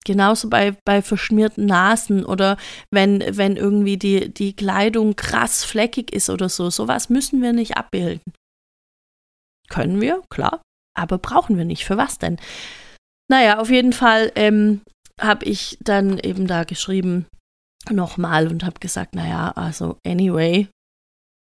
Genauso 0.04 0.48
bei, 0.48 0.74
bei 0.86 1.02
verschmierten 1.02 1.66
Nasen 1.66 2.24
oder 2.24 2.56
wenn, 2.90 3.22
wenn 3.36 3.56
irgendwie 3.56 3.98
die, 3.98 4.32
die 4.32 4.56
Kleidung 4.56 5.16
krass 5.16 5.64
fleckig 5.64 6.14
ist 6.14 6.30
oder 6.30 6.48
so. 6.48 6.70
Sowas 6.70 7.10
müssen 7.10 7.42
wir 7.42 7.52
nicht 7.52 7.76
abbilden. 7.76 8.32
Können 9.68 10.00
wir, 10.00 10.22
klar, 10.30 10.62
aber 10.98 11.18
brauchen 11.18 11.56
wir 11.56 11.64
nicht. 11.64 11.84
Für 11.84 11.96
was 11.96 12.18
denn? 12.18 12.38
Naja, 13.30 13.58
auf 13.58 13.70
jeden 13.70 13.92
Fall 13.92 14.32
ähm, 14.34 14.82
habe 15.20 15.44
ich 15.44 15.78
dann 15.80 16.18
eben 16.18 16.46
da 16.46 16.64
geschrieben 16.64 17.26
nochmal 17.90 18.48
und 18.48 18.64
habe 18.64 18.80
gesagt, 18.80 19.14
naja, 19.14 19.52
also 19.52 19.98
anyway, 20.04 20.68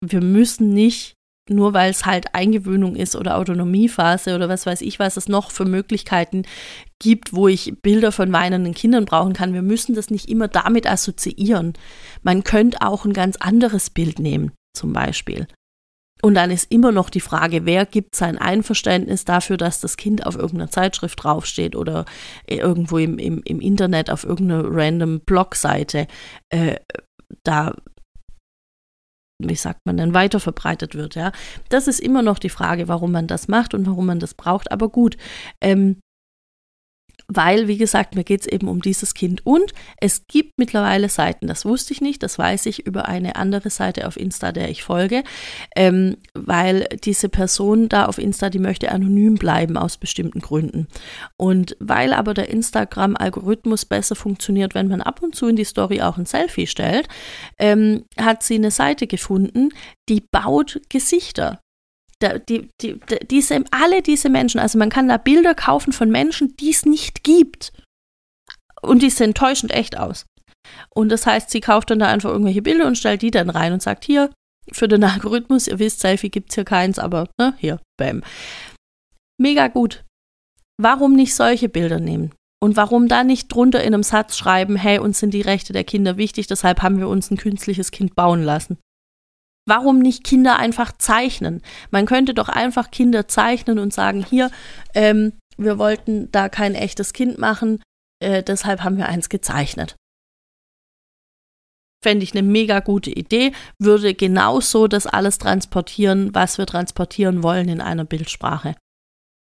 wir 0.03 0.21
müssen 0.21 0.73
nicht 0.73 1.15
nur 1.49 1.73
weil 1.73 1.91
es 1.91 2.05
halt 2.05 2.33
Eingewöhnung 2.33 2.95
ist 2.95 3.15
oder 3.15 3.37
Autonomiephase 3.37 4.35
oder 4.35 4.49
was 4.49 4.65
weiß 4.65 4.81
ich, 4.81 4.99
was 4.99 5.17
es 5.17 5.27
noch 5.27 5.51
für 5.51 5.65
Möglichkeiten 5.65 6.43
gibt, 6.99 7.33
wo 7.33 7.47
ich 7.47 7.73
Bilder 7.81 8.11
von 8.11 8.31
weinenden 8.31 8.73
Kindern 8.73 9.05
brauchen 9.05 9.33
kann. 9.33 9.53
Wir 9.53 9.61
müssen 9.61 9.95
das 9.95 10.09
nicht 10.09 10.29
immer 10.29 10.47
damit 10.47 10.87
assoziieren. 10.87 11.73
Man 12.21 12.43
könnte 12.43 12.81
auch 12.81 13.05
ein 13.05 13.13
ganz 13.13 13.37
anderes 13.37 13.89
Bild 13.89 14.19
nehmen, 14.19 14.51
zum 14.73 14.93
Beispiel. 14.93 15.47
Und 16.21 16.35
dann 16.35 16.51
ist 16.51 16.71
immer 16.71 16.91
noch 16.91 17.09
die 17.09 17.19
Frage, 17.19 17.65
wer 17.65 17.85
gibt 17.85 18.15
sein 18.15 18.37
Einverständnis 18.37 19.25
dafür, 19.25 19.57
dass 19.57 19.81
das 19.81 19.97
Kind 19.97 20.25
auf 20.25 20.35
irgendeiner 20.35 20.69
Zeitschrift 20.69 21.23
draufsteht 21.23 21.75
oder 21.75 22.05
irgendwo 22.47 22.97
im, 22.97 23.17
im, 23.17 23.41
im 23.43 23.59
Internet 23.59 24.09
auf 24.09 24.23
irgendeiner 24.23 24.63
random 24.65 25.21
Blogseite. 25.21 26.07
Äh, 26.49 26.75
da 27.43 27.73
wie 29.43 29.55
sagt 29.55 29.79
man 29.85 29.97
denn, 29.97 30.13
weiter 30.13 30.39
verbreitet 30.39 30.93
wird, 30.93 31.15
ja. 31.15 31.31
Das 31.69 31.87
ist 31.87 31.99
immer 31.99 32.21
noch 32.21 32.39
die 32.39 32.49
Frage, 32.49 32.87
warum 32.87 33.11
man 33.11 33.25
das 33.27 33.47
macht 33.47 33.73
und 33.73 33.87
warum 33.87 34.05
man 34.05 34.19
das 34.19 34.35
braucht. 34.35 34.71
Aber 34.71 34.89
gut, 34.89 35.17
ähm, 35.61 35.99
weil, 37.33 37.67
wie 37.67 37.77
gesagt, 37.77 38.15
mir 38.15 38.23
geht 38.23 38.41
es 38.41 38.47
eben 38.47 38.67
um 38.67 38.81
dieses 38.81 39.13
Kind. 39.13 39.45
Und 39.45 39.73
es 39.97 40.27
gibt 40.27 40.57
mittlerweile 40.57 41.07
Seiten, 41.07 41.47
das 41.47 41.63
wusste 41.63 41.93
ich 41.93 42.01
nicht, 42.01 42.23
das 42.23 42.37
weiß 42.37 42.65
ich 42.65 42.85
über 42.85 43.07
eine 43.07 43.37
andere 43.37 43.69
Seite 43.69 44.05
auf 44.07 44.17
Insta, 44.17 44.51
der 44.51 44.69
ich 44.69 44.83
folge, 44.83 45.23
ähm, 45.75 46.17
weil 46.33 46.87
diese 47.03 47.29
Person 47.29 47.87
da 47.87 48.05
auf 48.05 48.17
Insta, 48.17 48.49
die 48.49 48.59
möchte 48.59 48.91
anonym 48.91 49.35
bleiben 49.35 49.77
aus 49.77 49.97
bestimmten 49.97 50.39
Gründen. 50.39 50.87
Und 51.37 51.77
weil 51.79 52.13
aber 52.13 52.33
der 52.33 52.49
Instagram-Algorithmus 52.49 53.85
besser 53.85 54.15
funktioniert, 54.15 54.75
wenn 54.75 54.89
man 54.89 55.01
ab 55.01 55.23
und 55.23 55.33
zu 55.33 55.47
in 55.47 55.55
die 55.55 55.63
Story 55.63 56.01
auch 56.01 56.17
ein 56.17 56.25
Selfie 56.25 56.67
stellt, 56.67 57.07
ähm, 57.57 58.03
hat 58.19 58.43
sie 58.43 58.55
eine 58.55 58.71
Seite 58.71 59.07
gefunden, 59.07 59.69
die 60.09 60.21
baut 60.31 60.81
Gesichter 60.89 61.61
die, 62.29 62.69
die, 62.81 62.99
diese, 63.29 63.63
alle 63.71 64.01
diese 64.01 64.29
Menschen, 64.29 64.59
also 64.59 64.77
man 64.77 64.89
kann 64.89 65.07
da 65.07 65.17
Bilder 65.17 65.55
kaufen 65.55 65.93
von 65.93 66.09
Menschen, 66.09 66.55
die 66.57 66.69
es 66.69 66.85
nicht 66.85 67.23
gibt. 67.23 67.73
Und 68.81 69.01
die 69.01 69.09
sehen 69.09 69.33
täuschend 69.33 69.71
echt 69.71 69.97
aus. 69.97 70.25
Und 70.89 71.09
das 71.09 71.25
heißt, 71.25 71.49
sie 71.49 71.61
kauft 71.61 71.89
dann 71.89 71.99
da 71.99 72.07
einfach 72.07 72.29
irgendwelche 72.29 72.61
Bilder 72.61 72.87
und 72.87 72.97
stellt 72.97 73.21
die 73.21 73.31
dann 73.31 73.49
rein 73.49 73.73
und 73.73 73.81
sagt, 73.81 74.05
hier, 74.05 74.31
für 74.71 74.87
den 74.87 75.03
Algorithmus, 75.03 75.67
ihr 75.67 75.79
wisst, 75.79 75.99
Selfie 75.99 76.29
gibt 76.29 76.49
es 76.49 76.55
hier 76.55 76.65
keins, 76.65 76.99
aber 76.99 77.27
ne, 77.39 77.53
hier, 77.57 77.79
bam. 77.97 78.23
Mega 79.39 79.67
gut. 79.67 80.03
Warum 80.79 81.15
nicht 81.15 81.35
solche 81.35 81.69
Bilder 81.69 81.99
nehmen? 81.99 82.31
Und 82.63 82.75
warum 82.75 83.07
da 83.07 83.23
nicht 83.23 83.47
drunter 83.47 83.81
in 83.81 83.93
einem 83.93 84.03
Satz 84.03 84.37
schreiben, 84.37 84.75
hey, 84.75 84.99
uns 84.99 85.19
sind 85.19 85.33
die 85.33 85.41
Rechte 85.41 85.73
der 85.73 85.83
Kinder 85.83 86.17
wichtig, 86.17 86.47
deshalb 86.47 86.83
haben 86.83 86.99
wir 86.99 87.07
uns 87.07 87.31
ein 87.31 87.37
künstliches 87.37 87.89
Kind 87.89 88.15
bauen 88.15 88.43
lassen? 88.43 88.77
Warum 89.67 89.99
nicht 89.99 90.23
Kinder 90.23 90.57
einfach 90.57 90.91
zeichnen? 90.97 91.61
Man 91.91 92.05
könnte 92.05 92.33
doch 92.33 92.49
einfach 92.49 92.91
Kinder 92.91 93.27
zeichnen 93.27 93.79
und 93.79 93.93
sagen, 93.93 94.25
hier, 94.27 94.49
ähm, 94.95 95.33
wir 95.57 95.77
wollten 95.77 96.31
da 96.31 96.49
kein 96.49 96.73
echtes 96.73 97.13
Kind 97.13 97.37
machen, 97.37 97.81
äh, 98.21 98.43
deshalb 98.43 98.83
haben 98.83 98.97
wir 98.97 99.07
eins 99.07 99.29
gezeichnet. 99.29 99.95
Fände 102.03 102.23
ich 102.23 102.33
eine 102.33 102.41
mega 102.41 102.79
gute 102.79 103.11
Idee, 103.11 103.51
würde 103.79 104.15
genauso 104.15 104.87
das 104.87 105.05
alles 105.05 105.37
transportieren, 105.37 106.33
was 106.33 106.57
wir 106.57 106.65
transportieren 106.65 107.43
wollen 107.43 107.69
in 107.69 107.81
einer 107.81 108.05
Bildsprache. 108.05 108.75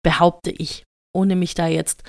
behaupte 0.03 0.51
ich. 0.51 0.83
Ohne 1.13 1.35
mich 1.35 1.55
da 1.55 1.67
jetzt 1.67 2.03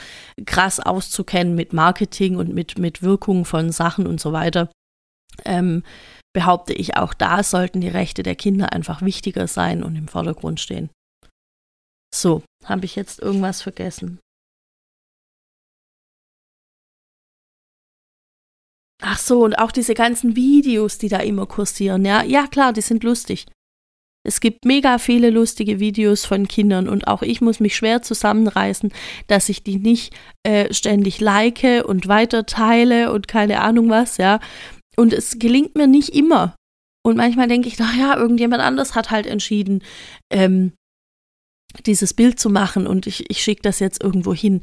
krass 0.46 0.78
auszukennen 0.78 1.54
mit 1.54 1.72
Marketing 1.72 2.36
und 2.36 2.54
mit, 2.54 2.78
mit 2.78 3.02
Wirkung 3.02 3.44
von 3.44 3.72
Sachen 3.72 4.06
und 4.06 4.20
so 4.20 4.32
weiter, 4.32 4.70
ähm, 5.44 5.82
behaupte 6.32 6.72
ich, 6.72 6.96
auch 6.96 7.14
da 7.14 7.42
sollten 7.42 7.80
die 7.80 7.88
Rechte 7.88 8.22
der 8.22 8.36
Kinder 8.36 8.72
einfach 8.72 9.02
wichtiger 9.02 9.46
sein 9.46 9.82
und 9.82 9.96
im 9.96 10.08
Vordergrund 10.08 10.60
stehen. 10.60 10.90
So, 12.14 12.42
habe 12.64 12.84
ich 12.84 12.96
jetzt 12.96 13.20
irgendwas 13.20 13.62
vergessen? 13.62 14.18
Ach 19.02 19.18
so, 19.18 19.44
und 19.44 19.54
auch 19.54 19.72
diese 19.72 19.94
ganzen 19.94 20.36
Videos, 20.36 20.98
die 20.98 21.08
da 21.08 21.18
immer 21.20 21.46
kursieren, 21.46 22.04
ja, 22.04 22.22
ja 22.22 22.46
klar, 22.46 22.72
die 22.72 22.82
sind 22.82 23.02
lustig. 23.02 23.46
Es 24.22 24.40
gibt 24.40 24.66
mega 24.66 24.98
viele 24.98 25.30
lustige 25.30 25.80
Videos 25.80 26.26
von 26.26 26.46
Kindern 26.46 26.90
und 26.90 27.08
auch 27.08 27.22
ich 27.22 27.40
muss 27.40 27.58
mich 27.58 27.74
schwer 27.74 28.02
zusammenreißen, 28.02 28.92
dass 29.28 29.48
ich 29.48 29.62
die 29.62 29.76
nicht 29.76 30.14
äh, 30.42 30.72
ständig 30.74 31.20
like 31.20 31.64
und 31.86 32.06
weiter 32.06 32.44
teile 32.44 33.12
und 33.12 33.28
keine 33.28 33.62
Ahnung 33.62 33.88
was, 33.88 34.18
ja. 34.18 34.38
Und 35.00 35.14
es 35.14 35.38
gelingt 35.38 35.76
mir 35.76 35.86
nicht 35.86 36.10
immer. 36.10 36.54
Und 37.02 37.16
manchmal 37.16 37.48
denke 37.48 37.68
ich, 37.68 37.78
naja, 37.78 38.18
irgendjemand 38.18 38.60
anders 38.60 38.94
hat 38.94 39.10
halt 39.10 39.26
entschieden, 39.26 39.82
ähm, 40.30 40.74
dieses 41.86 42.12
Bild 42.12 42.38
zu 42.38 42.50
machen 42.50 42.86
und 42.86 43.06
ich, 43.06 43.30
ich 43.30 43.42
schicke 43.42 43.62
das 43.62 43.78
jetzt 43.78 44.02
irgendwo 44.02 44.34
hin. 44.34 44.60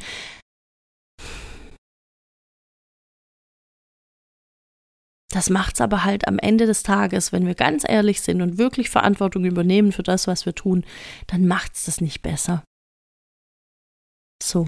Das 5.34 5.50
macht 5.50 5.73
es 5.73 5.82
aber 5.82 6.04
halt 6.04 6.28
am 6.28 6.38
Ende 6.38 6.67
des 6.67 6.84
Tages, 6.84 7.32
wenn 7.32 7.47
wir 7.47 7.56
ganz 7.56 7.84
ehrlich 7.88 8.21
sind 8.21 8.43
und 8.43 8.60
wirklich 8.60 8.91
Verantwortung 8.91 9.43
übernehmen 9.43 9.91
für 9.91 10.04
das, 10.04 10.28
was 10.28 10.45
wir 10.45 10.54
tun, 10.54 10.86
dann 11.26 11.47
macht 11.47 11.73
es 11.73 11.86
das 11.86 12.00
nicht 12.00 12.21
besser. 12.21 12.63
So. 14.43 14.67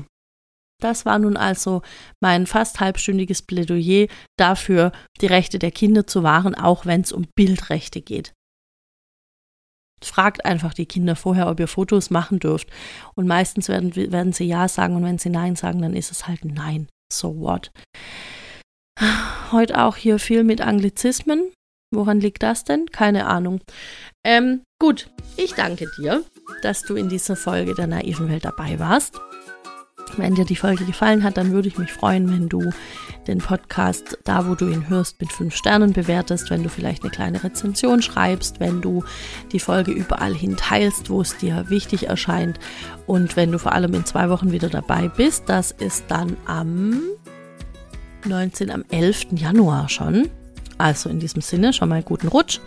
Das 0.81 1.05
war 1.05 1.19
nun 1.19 1.35
also 1.35 1.81
mein 2.21 2.47
fast 2.47 2.79
halbstündiges 2.79 3.41
Plädoyer 3.41 4.07
dafür, 4.37 4.91
die 5.21 5.25
Rechte 5.27 5.59
der 5.59 5.71
Kinder 5.71 6.07
zu 6.07 6.23
wahren, 6.23 6.55
auch 6.55 6.85
wenn 6.85 7.01
es 7.01 7.11
um 7.11 7.27
Bildrechte 7.35 8.01
geht. 8.01 8.33
Fragt 10.01 10.45
einfach 10.45 10.73
die 10.73 10.85
Kinder 10.85 11.17
vorher, 11.17 11.49
ob 11.49 11.59
ihr 11.59 11.67
Fotos 11.67 12.09
machen 12.09 12.39
dürft. 12.39 12.69
Und 13.15 13.27
meistens 13.27 13.67
werden, 13.67 13.93
werden 13.95 14.31
sie 14.31 14.45
Ja 14.45 14.69
sagen 14.69 14.95
und 14.95 15.03
wenn 15.03 15.17
sie 15.17 15.29
Nein 15.29 15.57
sagen, 15.57 15.81
dann 15.81 15.93
ist 15.93 16.11
es 16.11 16.27
halt 16.27 16.45
Nein. 16.45 16.87
So 17.11 17.37
what? 17.39 17.71
Heute 19.51 19.83
auch 19.83 19.97
hier 19.97 20.19
viel 20.19 20.43
mit 20.43 20.61
Anglizismen. 20.61 21.51
Woran 21.91 22.21
liegt 22.21 22.43
das 22.43 22.63
denn? 22.63 22.85
Keine 22.91 23.25
Ahnung. 23.25 23.61
Ähm, 24.23 24.61
gut, 24.79 25.09
ich 25.37 25.53
danke 25.53 25.89
dir, 25.97 26.23
dass 26.61 26.83
du 26.83 26.95
in 26.95 27.09
dieser 27.09 27.35
Folge 27.35 27.73
der 27.73 27.87
naiven 27.87 28.29
Welt 28.29 28.45
dabei 28.45 28.79
warst. 28.79 29.19
Wenn 30.17 30.35
dir 30.35 30.45
die 30.45 30.55
Folge 30.55 30.85
gefallen 30.85 31.23
hat, 31.23 31.37
dann 31.37 31.51
würde 31.51 31.67
ich 31.67 31.77
mich 31.77 31.91
freuen, 31.91 32.29
wenn 32.31 32.49
du 32.49 32.71
den 33.27 33.39
Podcast 33.39 34.17
da, 34.23 34.47
wo 34.47 34.55
du 34.55 34.67
ihn 34.67 34.89
hörst, 34.89 35.19
mit 35.21 35.31
fünf 35.31 35.55
Sternen 35.55 35.93
bewertest, 35.93 36.49
wenn 36.49 36.63
du 36.63 36.69
vielleicht 36.69 37.03
eine 37.03 37.11
kleine 37.11 37.43
Rezension 37.43 38.01
schreibst, 38.01 38.59
wenn 38.59 38.81
du 38.81 39.03
die 39.51 39.59
Folge 39.59 39.91
überall 39.91 40.33
hin 40.33 40.57
teilst, 40.57 41.09
wo 41.09 41.21
es 41.21 41.37
dir 41.37 41.69
wichtig 41.69 42.07
erscheint 42.07 42.59
und 43.07 43.35
wenn 43.35 43.51
du 43.51 43.59
vor 43.59 43.73
allem 43.73 43.93
in 43.93 44.05
zwei 44.05 44.29
Wochen 44.29 44.51
wieder 44.51 44.69
dabei 44.69 45.07
bist. 45.07 45.43
Das 45.47 45.71
ist 45.71 46.05
dann 46.07 46.37
am 46.45 47.01
19, 48.25 48.71
am 48.71 48.83
11. 48.89 49.27
Januar 49.31 49.89
schon. 49.89 50.29
Also 50.77 51.09
in 51.09 51.19
diesem 51.19 51.41
Sinne 51.41 51.73
schon 51.73 51.89
mal 51.89 52.03
guten 52.03 52.27
Rutsch. 52.27 52.59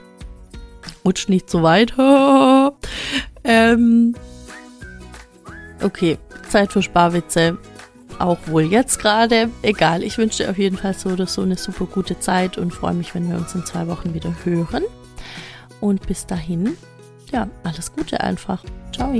Rutsch 1.04 1.28
nicht 1.28 1.50
so 1.50 1.62
weit. 1.62 1.94
ähm, 3.44 4.14
okay, 5.84 6.18
Zeit 6.48 6.72
für 6.72 6.82
Sparwitze. 6.82 7.58
Auch 8.18 8.38
wohl 8.46 8.62
jetzt 8.62 8.98
gerade. 8.98 9.48
Egal, 9.62 10.02
ich 10.02 10.18
wünsche 10.18 10.44
dir 10.44 10.50
auf 10.50 10.58
jeden 10.58 10.76
Fall 10.76 10.94
so 10.94 11.10
oder 11.10 11.26
so 11.26 11.42
eine 11.42 11.56
super 11.56 11.86
gute 11.86 12.18
Zeit 12.20 12.58
und 12.58 12.72
freue 12.72 12.94
mich, 12.94 13.14
wenn 13.14 13.28
wir 13.28 13.36
uns 13.36 13.54
in 13.54 13.64
zwei 13.64 13.86
Wochen 13.88 14.14
wieder 14.14 14.32
hören. 14.44 14.84
Und 15.80 16.06
bis 16.06 16.26
dahin, 16.26 16.76
ja, 17.32 17.48
alles 17.64 17.92
Gute 17.92 18.20
einfach. 18.20 18.62
Ciao. 18.92 19.12